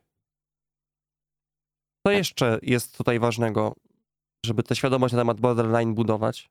Co 2.06 2.12
jeszcze 2.12 2.58
jest 2.62 2.96
tutaj 2.96 3.18
ważnego? 3.18 3.74
Żeby 4.46 4.62
tę 4.62 4.76
świadomość 4.76 5.14
na 5.14 5.20
temat 5.20 5.40
borderline 5.40 5.94
budować? 5.94 6.50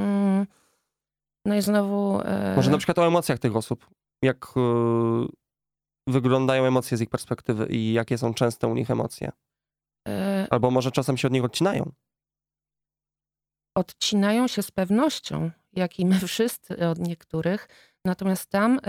Mm, 0.00 0.46
no 1.44 1.54
i 1.54 1.62
znowu. 1.62 2.20
E... 2.24 2.56
Może 2.56 2.70
na 2.70 2.78
przykład 2.78 2.98
o 2.98 3.06
emocjach 3.06 3.38
tych 3.38 3.56
osób. 3.56 3.90
Jak 4.22 4.46
e... 4.56 4.60
wyglądają 6.06 6.64
emocje 6.64 6.96
z 6.96 7.00
ich 7.00 7.10
perspektywy 7.10 7.66
i 7.66 7.92
jakie 7.92 8.18
są 8.18 8.34
częste 8.34 8.68
u 8.68 8.74
nich 8.74 8.90
emocje? 8.90 9.32
E... 10.08 10.46
Albo 10.50 10.70
może 10.70 10.90
czasem 10.90 11.16
się 11.16 11.28
od 11.28 11.32
nich 11.32 11.44
odcinają? 11.44 11.92
Odcinają 13.76 14.48
się 14.48 14.62
z 14.62 14.70
pewnością, 14.70 15.50
jak 15.72 15.98
i 15.98 16.06
my 16.06 16.20
wszyscy 16.28 16.88
od 16.88 16.98
niektórych. 16.98 17.68
Natomiast 18.04 18.50
tam 18.50 18.80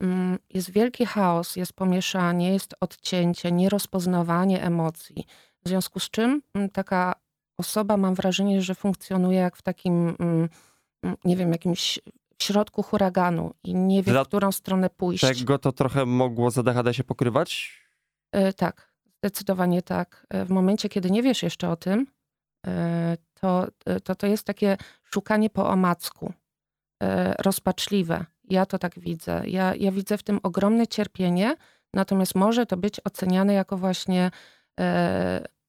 mm, 0.00 0.38
jest 0.50 0.70
wielki 0.70 1.06
chaos, 1.06 1.56
jest 1.56 1.72
pomieszanie, 1.72 2.52
jest 2.52 2.74
odcięcie, 2.80 3.52
nierozpoznawanie 3.52 4.62
emocji. 4.62 5.24
W 5.64 5.68
związku 5.68 6.00
z 6.00 6.10
czym 6.10 6.42
mm, 6.54 6.70
taka 6.70 7.22
osoba, 7.62 7.96
mam 7.96 8.14
wrażenie, 8.14 8.62
że 8.62 8.74
funkcjonuje 8.74 9.38
jak 9.38 9.56
w 9.56 9.62
takim, 9.62 10.16
mm, 10.18 10.48
mm, 11.02 11.16
nie 11.24 11.36
wiem, 11.36 11.52
jakimś 11.52 11.98
środku 12.42 12.82
huraganu 12.82 13.54
i 13.64 13.74
nie 13.74 14.02
wie, 14.02 14.12
Dla 14.12 14.24
w 14.24 14.28
którą 14.28 14.52
stronę 14.52 14.90
pójść. 14.90 15.38
Tego 15.38 15.58
to 15.58 15.72
trochę 15.72 16.06
mogło 16.06 16.50
z 16.50 16.58
ADHD 16.58 16.94
się 16.94 17.04
pokrywać? 17.04 17.78
E, 18.32 18.52
tak, 18.52 18.92
zdecydowanie 19.18 19.82
tak. 19.82 20.26
E, 20.30 20.44
w 20.44 20.50
momencie, 20.50 20.88
kiedy 20.88 21.10
nie 21.10 21.22
wiesz 21.22 21.42
jeszcze 21.42 21.70
o 21.70 21.76
tym, 21.76 22.06
e, 22.66 23.16
to, 23.40 23.66
to, 24.04 24.14
to 24.14 24.26
jest 24.26 24.44
takie 24.44 24.76
szukanie 25.02 25.50
po 25.50 25.68
omacku, 25.68 26.32
rozpaczliwe. 27.38 28.24
Ja 28.50 28.66
to 28.66 28.78
tak 28.78 28.98
widzę. 28.98 29.42
Ja, 29.46 29.74
ja 29.74 29.92
widzę 29.92 30.18
w 30.18 30.22
tym 30.22 30.40
ogromne 30.42 30.86
cierpienie, 30.86 31.56
natomiast 31.94 32.34
może 32.34 32.66
to 32.66 32.76
być 32.76 33.00
oceniane 33.04 33.52
jako 33.54 33.76
właśnie 33.76 34.30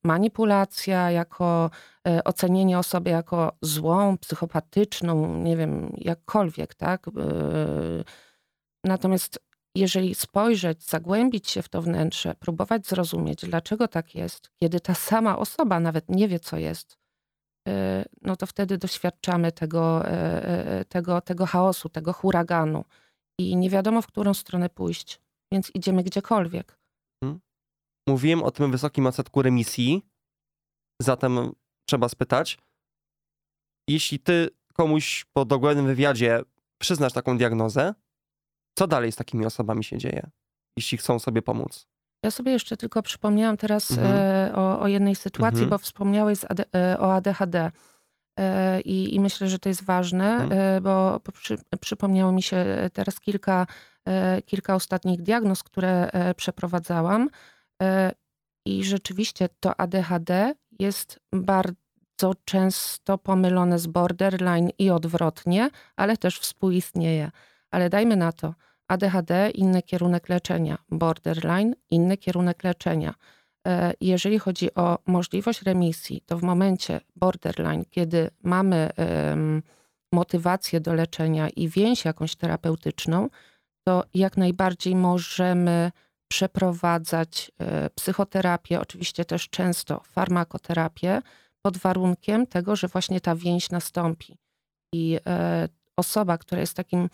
manipulacja, 0.04 1.12
jako 1.12 1.70
e, 2.08 2.24
ocenienie 2.24 2.80
osoby 2.80 3.10
jako 3.10 3.58
złą, 3.62 4.18
psychopatyczną, 4.18 5.38
nie 5.44 5.58
wiem, 5.58 5.94
jakkolwiek, 5.98 6.76
tak? 6.76 7.08
E, 7.08 7.12
natomiast 8.84 9.40
jeżeli 9.76 10.16
spojrzeć, 10.16 10.84
zagłębić 10.84 11.50
się 11.50 11.62
w 11.62 11.70
to 11.70 11.82
wnętrze, 11.82 12.36
próbować 12.36 12.88
zrozumieć, 12.88 13.46
dlaczego 13.46 13.88
tak 13.88 14.16
jest, 14.16 14.50
kiedy 14.62 14.80
ta 14.80 14.94
sama 14.94 15.38
osoba 15.38 15.80
nawet 15.80 16.10
nie 16.10 16.28
wie, 16.28 16.40
co 16.40 16.58
jest, 16.58 16.98
e, 17.68 18.06
no 18.22 18.36
to 18.36 18.46
wtedy 18.46 18.78
doświadczamy 18.78 19.52
tego, 19.52 20.04
tego, 20.90 21.22
tego 21.22 21.46
chaosu, 21.46 21.90
tego 21.90 22.14
huraganu 22.14 22.86
i 23.40 23.58
nie 23.58 23.70
wiadomo, 23.70 24.02
w 24.02 24.08
którą 24.08 24.34
stronę 24.34 24.70
pójść, 24.70 25.22
więc 25.52 25.72
idziemy 25.74 26.04
gdziekolwiek. 26.04 26.83
Mówiłem 28.08 28.44
o 28.44 28.52
tym 28.52 28.72
wysokim 28.72 29.08
odsetku 29.08 29.42
remisji, 29.42 30.06
zatem 31.02 31.52
trzeba 31.86 32.10
spytać, 32.10 32.58
jeśli 33.88 34.20
ty 34.20 34.50
komuś 34.74 35.26
po 35.34 35.46
dogłębnym 35.46 35.86
wywiadzie 35.86 36.42
przyznasz 36.78 37.14
taką 37.14 37.38
diagnozę, 37.38 37.94
co 38.78 38.88
dalej 38.88 39.12
z 39.12 39.16
takimi 39.16 39.46
osobami 39.46 39.84
się 39.84 39.98
dzieje, 39.98 40.30
jeśli 40.78 40.98
chcą 40.98 41.20
sobie 41.20 41.42
pomóc? 41.42 41.88
Ja 42.24 42.32
sobie 42.32 42.52
jeszcze 42.52 42.78
tylko 42.78 43.04
przypomniałam 43.04 43.58
teraz 43.58 43.92
mhm. 43.92 44.12
e, 44.16 44.56
o, 44.56 44.80
o, 44.80 44.88
jednej 44.88 45.16
sytuacji, 45.16 45.64
mhm. 45.64 45.70
bo 45.70 45.78
wspomniałeś 45.78 46.40
e, 46.76 47.00
o 47.00 47.14
ADHD. 47.14 47.72
E, 48.40 48.82
I, 48.82 49.16
I, 49.16 49.20
myślę, 49.20 49.50
że 49.50 49.60
to 49.60 49.70
jest 49.70 49.84
ważne, 49.84 50.32
mhm. 50.32 50.62
e, 50.62 50.82
bo 50.82 51.20
przy, 51.34 51.58
przypomniało 51.80 52.32
mi 52.32 52.44
się 52.44 52.66
teraz 52.94 53.20
kilka, 53.20 53.68
e, 54.08 54.42
kilka 54.42 54.76
ostatnich 54.76 55.22
diagnoz, 55.22 55.64
które 55.64 56.10
przeprowadzałam. 56.38 57.30
E, 57.82 58.12
I 58.66 58.84
rzeczywiście 58.84 59.50
to 59.60 59.80
ADHD 59.80 60.54
jest 60.80 61.20
bardzo 61.32 62.34
często 62.46 63.18
pomylone 63.18 63.80
z 63.80 63.88
borderline 63.88 64.70
i 64.78 64.90
odwrotnie, 64.90 65.70
ale 65.96 66.18
też 66.18 66.40
współistnieje. 66.40 67.32
Ale 67.72 67.90
dajmy 67.90 68.16
na 68.16 68.32
to, 68.32 68.54
ADHD 68.88 69.50
inny 69.50 69.82
kierunek 69.82 70.30
leczenia, 70.30 70.78
borderline 70.90 71.76
inny 71.90 72.18
kierunek 72.18 72.64
leczenia. 72.64 73.14
E, 73.68 73.94
jeżeli 74.02 74.40
chodzi 74.40 74.74
o 74.76 74.98
możliwość 75.06 75.62
remisji, 75.62 76.22
to 76.26 76.38
w 76.38 76.44
momencie 76.44 77.02
borderline, 77.16 77.86
kiedy 77.90 78.30
mamy 78.44 78.90
motywację 80.14 80.80
do 80.80 80.94
leczenia 80.94 81.50
i 81.50 81.70
więź 81.70 82.06
jakąś 82.06 82.36
terapeutyczną, 82.36 83.30
to 83.84 84.04
jak 84.14 84.38
najbardziej 84.38 84.96
możemy 84.96 85.92
przeprowadzać 86.34 87.52
e, 87.60 87.90
psychoterapię, 87.90 88.80
oczywiście 88.82 89.26
też 89.26 89.50
często 89.50 90.02
farmakoterapię, 90.06 91.22
pod 91.62 91.78
warunkiem 91.78 92.48
tego, 92.48 92.76
że 92.76 92.88
właśnie 92.88 93.22
ta 93.22 93.36
więź 93.36 93.70
nastąpi. 93.70 94.38
I 94.94 95.20
e, 95.28 95.68
osoba, 95.98 96.38
która 96.38 96.62
jest 96.62 96.74
takim 96.74 97.10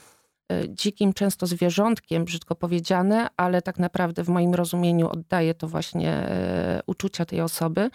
e, 0.52 0.70
dzikim 0.70 1.14
często 1.14 1.48
zwierzątkiem, 1.48 2.26
brzydko 2.26 2.56
powiedziane, 2.56 3.28
ale 3.38 3.62
tak 3.62 3.80
naprawdę 3.80 4.24
w 4.24 4.30
moim 4.30 4.56
rozumieniu 4.56 5.10
oddaje 5.10 5.54
to 5.54 5.68
właśnie 5.68 6.30
uczucia 6.88 7.26
tej 7.26 7.42
osoby, 7.42 7.90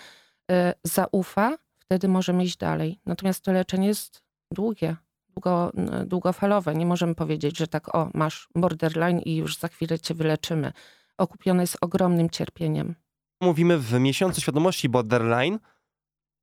zaufa, 0.85 1.57
wtedy 1.79 2.09
możemy 2.09 2.45
iść 2.45 2.57
dalej. 2.57 3.01
Natomiast 3.07 3.45
to 3.45 3.53
leczenie 3.53 3.89
jest 3.89 4.23
długie, 4.51 4.97
długo, 5.29 5.73
długofalowe. 6.07 6.75
Nie 6.75 6.87
możemy 6.87 7.15
powiedzieć, 7.15 7.59
że 7.59 7.69
tak, 7.69 7.95
o, 7.95 8.11
masz 8.15 8.49
borderline 8.55 9.19
i 9.19 9.37
już 9.37 9.59
za 9.59 9.69
chwilę 9.69 9.99
cię 9.99 10.15
wyleczymy 10.15 10.73
okupione 11.19 11.63
jest 11.63 11.77
ogromnym 11.81 12.31
cierpieniem. 12.31 12.95
Mówimy 13.41 13.79
w 13.79 13.93
miesiącu 13.93 14.41
świadomości 14.41 14.89
borderline. 14.89 15.59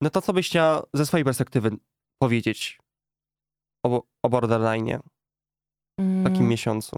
No 0.01 0.09
to 0.09 0.21
co 0.21 0.33
byś 0.33 0.47
chciała 0.47 0.83
ze 0.93 1.05
swojej 1.05 1.25
perspektywy 1.25 1.71
powiedzieć 2.21 2.79
o, 3.85 4.03
o 4.23 4.29
borderline 4.29 4.99
w 5.99 6.23
takim 6.23 6.37
mm. 6.37 6.47
miesiącu? 6.47 6.97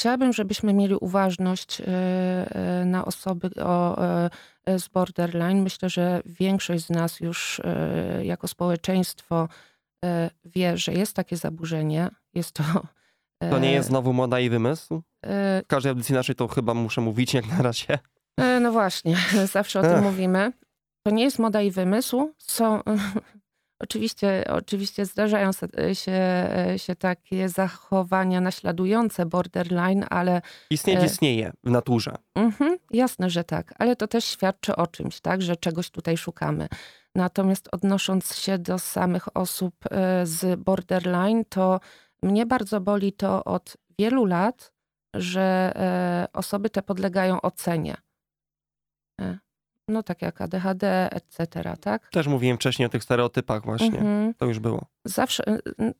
Chciałabym, 0.00 0.32
żebyśmy 0.32 0.74
mieli 0.74 0.94
uważność 0.94 1.80
e, 1.80 1.84
e, 1.86 2.84
na 2.84 3.04
osoby 3.04 3.50
e, 3.56 4.78
z 4.78 4.88
borderline. 4.88 5.62
Myślę, 5.62 5.90
że 5.90 6.22
większość 6.26 6.86
z 6.86 6.90
nas 6.90 7.20
już 7.20 7.60
jako 8.22 8.48
społeczeństwo 8.48 9.48
wie, 10.44 10.76
że 10.76 10.92
jest 10.92 11.16
takie 11.16 11.36
zaburzenie. 11.36 12.08
Jest 12.34 12.52
to 12.52 12.62
to 13.40 13.58
nie 13.58 13.72
jest 13.72 13.88
znowu 13.88 14.12
moda 14.12 14.40
i 14.40 14.50
wymysł? 14.50 15.02
E, 15.22 15.62
w 15.62 15.66
każdej 15.66 15.90
audycji 15.90 16.14
naszej 16.14 16.34
to 16.34 16.48
chyba 16.48 16.74
muszę 16.74 17.00
mówić 17.00 17.34
jak 17.34 17.46
na 17.46 17.62
razie. 17.62 17.98
E, 18.36 18.60
no 18.60 18.72
właśnie, 18.72 19.16
zawsze 19.52 19.80
o 19.80 19.82
tym 19.82 20.02
mówimy. 20.02 20.52
To 21.06 21.10
nie 21.10 21.24
jest 21.24 21.38
moda 21.38 21.62
i 21.62 21.70
wymysł. 21.70 22.34
Są, 22.38 22.80
Oczywiście, 23.82 24.44
oczywiście 24.48 25.06
zdarzają 25.06 25.50
się, 25.92 26.48
się 26.76 26.96
takie 26.96 27.48
zachowania 27.48 28.40
naśladujące 28.40 29.26
borderline, 29.26 30.06
ale 30.10 30.42
Istnieć 30.70 31.00
E. 31.00 31.06
istnieje 31.06 31.52
w 31.64 31.70
naturze. 31.70 32.14
Mhm, 32.34 32.78
jasne, 32.90 33.30
że 33.30 33.44
tak, 33.44 33.74
ale 33.78 33.96
to 33.96 34.08
też 34.08 34.24
świadczy 34.24 34.76
o 34.76 34.86
czymś, 34.86 35.20
tak, 35.20 35.42
że 35.42 35.56
czegoś 35.56 35.90
tutaj 35.90 36.16
szukamy. 36.16 36.68
Natomiast 37.14 37.68
odnosząc 37.72 38.36
się 38.36 38.58
do 38.58 38.78
samych 38.78 39.36
osób 39.36 39.74
e, 39.90 40.26
z 40.26 40.60
borderline, 40.60 41.44
to 41.48 41.80
mnie 42.22 42.46
bardzo 42.46 42.80
boli 42.80 43.12
to 43.12 43.44
od 43.44 43.76
wielu 43.98 44.24
lat, 44.24 44.72
że 45.14 45.72
e, 45.76 46.26
osoby 46.32 46.70
te 46.70 46.82
podlegają 46.82 47.40
ocenie. 47.40 47.96
E, 49.20 49.38
No 49.88 50.02
tak 50.02 50.22
jak 50.22 50.40
ADHD, 50.40 51.10
etc., 51.12 51.46
tak? 51.80 52.10
Też 52.10 52.26
mówiłem 52.26 52.56
wcześniej 52.56 52.86
o 52.86 52.88
tych 52.88 53.02
stereotypach 53.04 53.64
właśnie. 53.64 53.98
Mhm. 53.98 54.34
To 54.34 54.46
już 54.46 54.58
było. 54.58 54.86
zawsze. 55.04 55.44
y, 55.58 55.94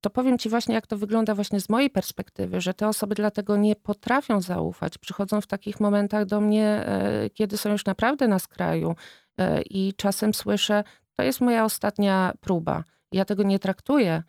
To 0.00 0.10
powiem 0.10 0.38
ci 0.38 0.48
właśnie, 0.48 0.74
jak 0.74 0.86
to 0.86 0.96
wygląda 0.96 1.34
właśnie 1.34 1.60
z 1.60 1.68
mojej 1.68 1.90
perspektywy, 1.90 2.60
że 2.60 2.74
te 2.74 2.88
osoby 2.88 3.14
dlatego 3.14 3.56
nie 3.56 3.76
potrafią 3.76 4.40
zaufać. 4.40 4.98
Przychodzą 4.98 5.40
w 5.40 5.46
takich 5.46 5.80
momentach 5.80 6.24
do 6.26 6.40
mnie, 6.40 6.66
e, 6.66 7.30
kiedy 7.30 7.56
są 7.56 7.70
już 7.70 7.84
naprawdę 7.84 8.28
na 8.28 8.38
skraju 8.38 8.94
e, 9.38 9.62
i 9.62 9.94
czasem 9.94 10.34
słyszę, 10.34 10.84
to 11.16 11.22
jest 11.22 11.40
moja 11.40 11.64
ostatnia 11.64 12.32
próba. 12.40 12.84
Ja 13.12 13.24
tego 13.24 13.42
nie 13.42 13.58
traktuję 13.58 14.12
e, 14.12 14.22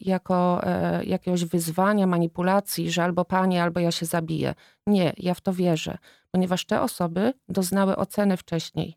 jako 0.00 0.60
e, 0.62 1.04
jakiegoś 1.04 1.44
wyzwania, 1.44 2.06
manipulacji, 2.06 2.90
że 2.90 3.04
albo 3.04 3.24
pani, 3.24 3.58
albo 3.58 3.80
ja 3.80 3.92
się 3.92 4.06
zabiję. 4.06 4.54
Nie, 4.86 5.12
ja 5.16 5.34
w 5.34 5.40
to 5.40 5.52
wierzę, 5.52 5.98
ponieważ 6.30 6.64
te 6.64 6.80
osoby 6.80 7.32
doznały 7.48 7.96
oceny 7.96 8.36
wcześniej. 8.36 8.94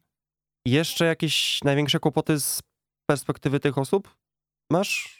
Jeszcze 0.66 1.06
jakieś 1.06 1.60
największe 1.64 2.00
kłopoty 2.00 2.40
z 2.40 2.62
perspektywy 3.10 3.60
tych 3.60 3.78
osób 3.78 4.16
masz? 4.72 5.20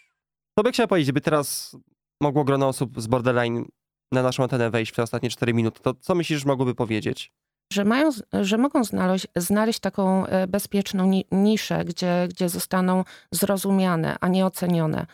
Co 0.58 0.64
by 0.64 0.72
chciała 0.72 0.88
powiedzieć, 0.88 1.06
gdyby 1.06 1.22
teraz 1.22 1.78
mogło 2.22 2.44
grono 2.44 2.68
osób 2.68 3.02
z 3.02 3.08
borderline 3.08 3.66
na 4.12 4.24
naszą 4.24 4.44
antenę 4.44 4.70
wejść 4.70 4.92
w 4.92 4.96
te 4.96 5.04
ostatnie 5.04 5.30
4 5.30 5.54
minuty, 5.54 5.80
to 5.82 5.94
co 5.94 6.16
myślisz, 6.16 6.46
mogłyby 6.46 6.76
powiedzieć? 6.76 7.32
że, 7.74 7.86
mają, 7.86 8.10
że 8.42 8.58
mogą 8.58 8.84
znaleźć, 8.84 9.28
znaleźć 9.36 9.80
taką 9.80 10.26
e, 10.26 10.48
bezpieczną 10.48 11.06
ni- 11.06 11.26
niszę, 11.32 11.86
gdzie, 11.86 12.28
gdzie 12.30 12.50
zostaną 12.50 13.04
zrozumiane, 13.32 14.18
a 14.22 14.28
nie 14.28 14.46
ocenione, 14.46 15.02
e, 15.02 15.06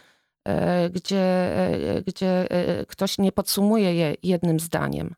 gdzie, 0.89 1.21
e, 1.95 2.01
gdzie 2.01 2.51
e, 2.51 2.86
ktoś 2.86 3.17
nie 3.17 3.31
podsumuje 3.31 3.95
je 3.95 4.15
jednym 4.23 4.60
zdaniem. 4.60 5.15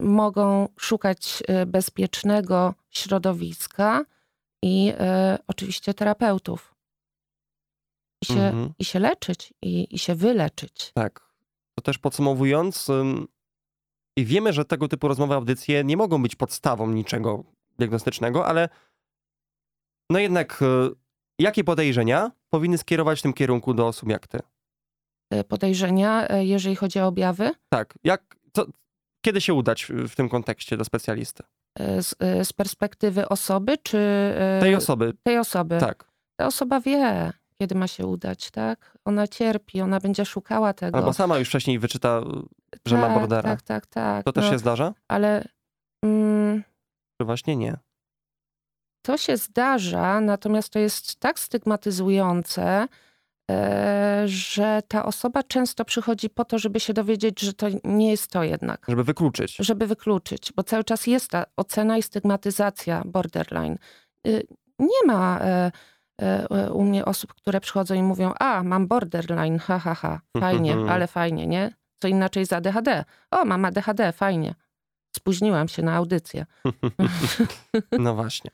Mogą 0.00 0.68
szukać 0.80 1.42
e, 1.48 1.66
bezpiecznego 1.66 2.74
środowiska 2.90 4.04
i 4.62 4.92
e, 4.98 5.38
oczywiście 5.46 5.94
terapeutów. 5.94 6.74
I 8.22 8.26
się, 8.26 8.40
Mhm. 8.40 8.72
i 8.78 8.84
się 8.84 8.98
leczyć, 8.98 9.54
i, 9.62 9.94
i 9.94 9.98
się 9.98 10.14
wyleczyć. 10.14 10.92
Tak. 10.94 11.28
To 11.74 11.82
też 11.82 11.98
podsumowując, 11.98 12.88
i 14.16 14.24
wiemy, 14.24 14.52
że 14.52 14.64
tego 14.64 14.88
typu 14.88 15.08
rozmowy, 15.08 15.34
audycje 15.34 15.84
nie 15.84 15.96
mogą 15.96 16.22
być 16.22 16.36
podstawą 16.36 16.90
niczego 16.90 17.44
diagnostycznego, 17.78 18.46
ale 18.46 18.68
no 20.10 20.18
jednak 20.18 20.62
y, 20.62 20.90
jakie 21.38 21.64
podejrzenia 21.64 22.30
powinny 22.50 22.78
skierować 22.78 23.18
w 23.18 23.22
tym 23.22 23.32
kierunku 23.32 23.74
do 23.74 23.86
osób 23.86 24.08
jak 24.08 24.26
ty? 24.26 24.38
E, 25.30 25.44
Podejrzenia, 25.44 26.28
e, 26.28 26.44
jeżeli 26.44 26.76
chodzi 26.76 27.00
o 27.00 27.06
objawy, 27.06 27.50
Tak, 27.68 27.94
jak, 28.04 28.36
kiedy 29.24 29.40
się 29.40 29.54
udać 29.54 29.84
w 30.08 30.14
tym 30.14 30.28
kontekście 30.28 30.76
do 30.76 30.84
specjalisty? 30.84 31.42
e, 31.78 32.02
z, 32.02 32.14
z 32.42 32.52
perspektywy 32.52 33.28
osoby, 33.28 33.78
czy 33.82 33.98
Tej 34.60 34.74
osoby, 34.74 35.12
tej 35.22 35.38
osoby. 35.38 35.78
tak. 35.80 36.08
Ta 36.36 36.46
osoba 36.46 36.80
wie, 36.80 37.32
kiedy 37.58 37.74
ma 37.74 37.86
się 37.86 38.06
udać, 38.06 38.50
tak? 38.50 38.98
Ona 39.04 39.28
cierpi, 39.28 39.80
ona 39.80 40.00
będzie 40.00 40.24
szukała 40.24 40.72
tego. 40.72 40.98
Albo 40.98 41.12
sama 41.12 41.38
już 41.38 41.48
wcześniej 41.48 41.78
wyczyta, 41.78 42.20
że 42.86 42.96
ma 42.96 43.06
tak, 43.08 43.18
bordera. 43.18 43.42
Tak, 43.42 43.62
tak, 43.62 43.86
tak. 43.86 44.24
To 44.24 44.32
też 44.32 44.44
no, 44.44 44.50
się 44.50 44.58
zdarza? 44.58 44.94
Ale 45.08 45.44
mm, 46.04 46.62
Czy 47.20 47.24
właśnie 47.24 47.56
nie? 47.56 47.76
To 49.02 49.16
się 49.16 49.36
zdarza, 49.36 50.20
natomiast 50.20 50.72
to 50.72 50.78
jest 50.78 51.20
tak 51.20 51.38
stygmatyzujące, 51.38 52.88
e, 53.50 54.22
że 54.26 54.82
ta 54.88 55.04
osoba 55.04 55.42
często 55.42 55.84
przychodzi 55.84 56.30
po 56.30 56.44
to, 56.44 56.58
żeby 56.58 56.80
się 56.80 56.92
dowiedzieć, 56.92 57.40
że 57.40 57.52
to 57.52 57.66
nie 57.84 58.10
jest 58.10 58.30
to 58.30 58.42
jednak. 58.42 58.86
Żeby 58.88 59.04
wykluczyć. 59.04 59.56
żeby 59.56 59.86
wykluczyć, 59.86 60.52
bo 60.56 60.62
cały 60.62 60.84
czas 60.84 61.06
jest 61.06 61.30
ta 61.30 61.44
ocena 61.56 61.98
i 61.98 62.02
stygmatyzacja 62.02 63.02
borderline. 63.06 63.78
Y, 64.26 64.42
Nie 64.78 65.06
ma 65.06 65.38
e, 65.40 65.72
e, 66.22 66.72
u 66.72 66.84
mnie 66.84 67.04
osób, 67.04 67.34
które 67.34 67.60
przychodzą 67.60 67.94
i 67.94 68.02
mówią, 68.02 68.32
a 68.40 68.62
mam 68.62 68.86
borderline, 68.86 69.58
ha, 69.58 69.78
ha, 69.78 69.94
ha, 69.94 70.20
fajnie, 70.40 70.76
ale 70.92 71.06
fajnie, 71.06 71.46
nie? 71.46 71.74
Co 72.02 72.08
inaczej 72.08 72.46
z 72.46 72.52
ADHD. 72.52 73.04
O, 73.30 73.44
mam 73.44 73.64
ADHD, 73.64 74.12
fajnie. 74.12 74.54
Spóźniłam 75.16 75.68
się 75.68 75.82
na 75.82 75.94
audycję. 75.94 76.46
No 77.98 78.14
właśnie. 78.14 78.50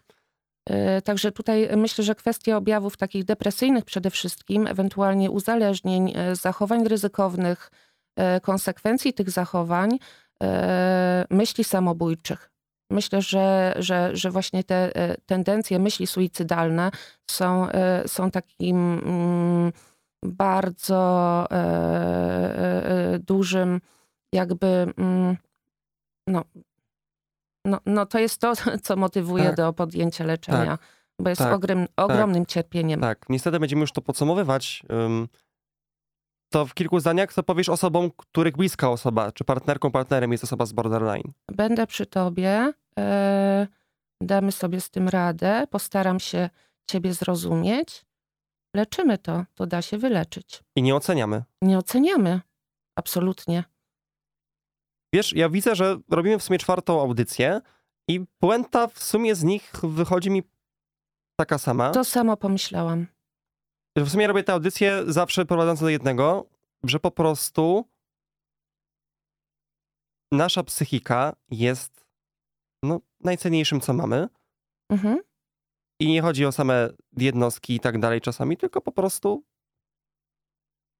E, 0.70 1.02
Także 1.02 1.32
tutaj 1.32 1.68
myślę, 1.76 2.04
że 2.04 2.14
kwestia 2.14 2.56
objawów 2.56 2.96
takich 2.96 3.24
depresyjnych 3.24 3.84
przede 3.84 4.10
wszystkim, 4.10 4.66
ewentualnie 4.66 5.30
uzależnień, 5.30 6.12
e, 6.16 6.36
zachowań 6.36 6.88
ryzykownych, 6.88 7.70
e, 8.16 8.40
konsekwencji 8.40 9.12
tych 9.12 9.30
zachowań, 9.30 9.98
myśli 11.30 11.64
samobójczych. 11.64 12.50
Myślę, 12.90 13.22
że, 13.22 13.74
że, 13.78 14.10
że 14.16 14.30
właśnie 14.30 14.64
te 14.64 14.92
tendencje 15.26 15.78
myśli 15.78 16.06
suicydalne 16.06 16.90
są, 17.30 17.68
są 18.06 18.30
takim 18.30 18.76
mm, 18.76 19.72
bardzo 20.24 21.46
dużym 23.20 23.80
jakby 24.32 24.66
mm, 24.96 25.36
no, 26.26 26.44
no, 27.64 27.78
no 27.86 28.06
to 28.06 28.18
jest 28.18 28.40
to, 28.40 28.52
co 28.82 28.96
motywuje 28.96 29.44
Tak. 29.44 29.56
do 29.56 29.72
podjęcia 29.72 30.24
leczenia, 30.24 30.78
bo 31.20 31.28
jest 31.30 31.38
Tak. 31.42 31.54
ogrym, 31.54 31.86
ogromnym 31.96 32.46
cierpieniem. 32.46 33.00
Tak, 33.00 33.26
niestety 33.28 33.60
będziemy 33.60 33.80
już 33.80 33.92
to 33.92 34.02
podsumowywać. 34.02 34.82
To 36.52 36.66
w 36.66 36.74
kilku 36.74 37.00
zdaniach, 37.00 37.32
co 37.32 37.42
powiesz 37.42 37.68
osobom, 37.68 38.10
których 38.16 38.56
bliska 38.56 38.90
osoba, 38.90 39.32
czy 39.32 39.44
partnerką, 39.44 39.90
partnerem 39.90 40.32
jest 40.32 40.44
osoba 40.44 40.66
z 40.66 40.72
borderline? 40.72 41.32
Będę 41.52 41.86
przy 41.86 42.06
tobie, 42.06 42.72
e, 42.98 43.66
damy 44.20 44.52
sobie 44.52 44.80
z 44.80 44.90
tym 44.90 45.08
radę, 45.08 45.66
postaram 45.70 46.20
się 46.20 46.50
ciebie 46.90 47.14
zrozumieć. 47.14 48.04
Leczymy 48.76 49.18
to, 49.18 49.44
to 49.54 49.66
da 49.66 49.82
się 49.82 49.98
wyleczyć. 49.98 50.62
I 50.76 50.82
nie 50.82 50.96
oceniamy. 50.96 51.42
Nie 51.62 51.78
oceniamy, 51.78 52.40
absolutnie. 52.98 53.64
Wiesz, 55.14 55.32
ja 55.32 55.48
widzę, 55.48 55.74
że 55.74 55.98
robimy 56.10 56.38
w 56.38 56.42
sumie 56.42 56.58
czwartą 56.58 57.00
audycję 57.00 57.60
i 58.08 58.20
puenta 58.38 58.86
w 58.86 59.02
sumie 59.02 59.34
z 59.34 59.44
nich 59.44 59.72
wychodzi 59.82 60.30
mi 60.30 60.42
taka 61.36 61.58
sama. 61.58 61.90
To 61.90 62.04
samo 62.04 62.36
pomyślałam. 62.36 63.06
w 63.96 64.08
sumie 64.08 64.26
robię 64.26 64.42
tę 64.42 64.52
audycję 64.52 65.02
zawsze 65.06 65.46
prowadząc 65.46 65.80
do 65.80 65.88
jednego, 65.88 66.46
że 66.84 67.00
po 67.00 67.10
prostu 67.10 67.88
nasza 70.32 70.62
psychika 70.62 71.36
jest 71.50 72.06
no, 72.82 73.00
najcenniejszym, 73.20 73.80
co 73.80 73.92
mamy. 73.92 74.28
Mhm. 74.90 75.18
I 76.00 76.08
nie 76.08 76.22
chodzi 76.22 76.46
o 76.46 76.52
same 76.52 76.90
jednostki 77.16 77.74
i 77.74 77.80
tak 77.80 77.98
dalej 77.98 78.20
czasami, 78.20 78.56
tylko 78.56 78.80
po 78.80 78.92
prostu 78.92 79.44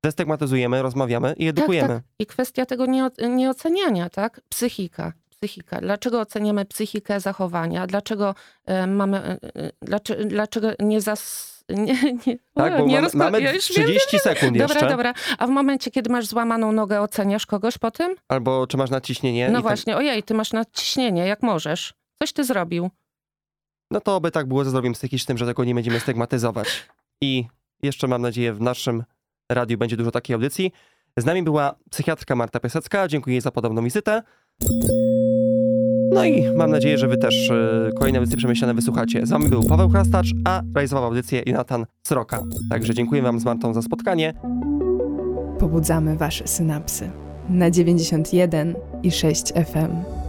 destygmatyzujemy, 0.04 0.82
rozmawiamy 0.82 1.34
i 1.38 1.48
edukujemy. 1.48 1.88
Tak, 1.88 1.96
tak. 1.96 2.04
I 2.18 2.26
kwestia 2.26 2.66
tego 2.66 2.86
nie, 2.86 3.08
nieoceniania, 3.28 4.10
tak? 4.10 4.40
Psychika. 4.48 5.12
Psychika. 5.30 5.80
Dlaczego 5.80 6.20
oceniamy 6.20 6.64
psychikę 6.64 7.20
zachowania? 7.20 7.86
Dlaczego 7.86 8.34
e, 8.66 8.86
mamy, 8.86 9.18
e, 9.18 9.38
e, 9.42 9.70
dlaczego, 9.82 10.24
dlaczego 10.24 10.68
nie 10.80 11.00
zas... 11.00 11.54
Nie, 11.68 12.12
nie, 12.26 12.38
Tak, 12.54 12.78
bo 12.78 12.86
nie 12.86 13.02
mamy, 13.14 13.40
ja 13.40 13.52
już 13.52 13.72
wiem. 13.76 13.86
30 13.86 14.18
sekund 14.18 14.56
jeszcze. 14.56 14.74
Dobra, 14.74 14.90
dobra. 14.90 15.14
A 15.38 15.46
w 15.46 15.50
momencie, 15.50 15.90
kiedy 15.90 16.10
masz 16.10 16.26
złamaną 16.26 16.72
nogę, 16.72 17.00
oceniasz 17.00 17.46
kogoś 17.46 17.78
po 17.78 17.90
tym? 17.90 18.14
Albo 18.28 18.66
czy 18.66 18.76
masz 18.76 18.90
nadciśnienie. 18.90 19.48
No 19.48 19.54
tak- 19.54 19.62
właśnie, 19.62 19.96
ojej, 19.96 20.22
ty 20.22 20.34
masz 20.34 20.52
nadciśnienie, 20.52 21.26
jak 21.26 21.42
możesz. 21.42 21.94
Coś 22.18 22.32
ty 22.32 22.44
zrobił. 22.44 22.90
No 23.90 24.00
to 24.00 24.16
oby 24.16 24.30
tak 24.30 24.46
było 24.46 24.64
ze 24.64 24.70
zdrowiem 24.70 24.92
psychicznym, 24.92 25.38
że 25.38 25.46
tego 25.46 25.64
nie 25.64 25.74
będziemy 25.74 26.00
stygmatyzować. 26.00 26.68
I 27.20 27.44
jeszcze 27.82 28.06
mam 28.08 28.22
nadzieję 28.22 28.52
w 28.52 28.60
naszym 28.60 29.04
radiu 29.52 29.78
będzie 29.78 29.96
dużo 29.96 30.10
takiej 30.10 30.34
audycji. 30.34 30.72
Z 31.16 31.24
nami 31.24 31.42
była 31.42 31.74
psychiatrka 31.90 32.36
Marta 32.36 32.60
Piasecka. 32.60 33.08
Dziękuję 33.08 33.34
jej 33.34 33.40
za 33.40 33.50
podobną 33.50 33.84
wizytę. 33.84 34.22
No 36.12 36.24
i 36.24 36.56
mam 36.56 36.70
nadzieję, 36.70 36.98
że 36.98 37.08
wy 37.08 37.16
też 37.16 37.50
e, 37.50 37.90
kolejne 37.98 38.18
audycje 38.18 38.36
przemyślane 38.36 38.74
wysłuchacie. 38.74 39.26
Z 39.26 39.30
wami 39.30 39.48
był 39.48 39.62
Paweł 39.62 39.88
Chrastacz, 39.90 40.28
a 40.44 40.62
realizował 40.74 41.04
audycję 41.04 41.42
Jonathan 41.46 41.86
Sroka. 42.06 42.42
Także 42.70 42.94
dziękuję 42.94 43.22
wam 43.22 43.40
z 43.40 43.44
Martą 43.44 43.74
za 43.74 43.82
spotkanie. 43.82 44.34
Pobudzamy 45.58 46.16
wasze 46.16 46.46
synapsy 46.46 47.10
na 47.48 47.70
91 47.70 48.74
i 49.02 49.10
6 49.10 49.52
FM. 49.52 50.23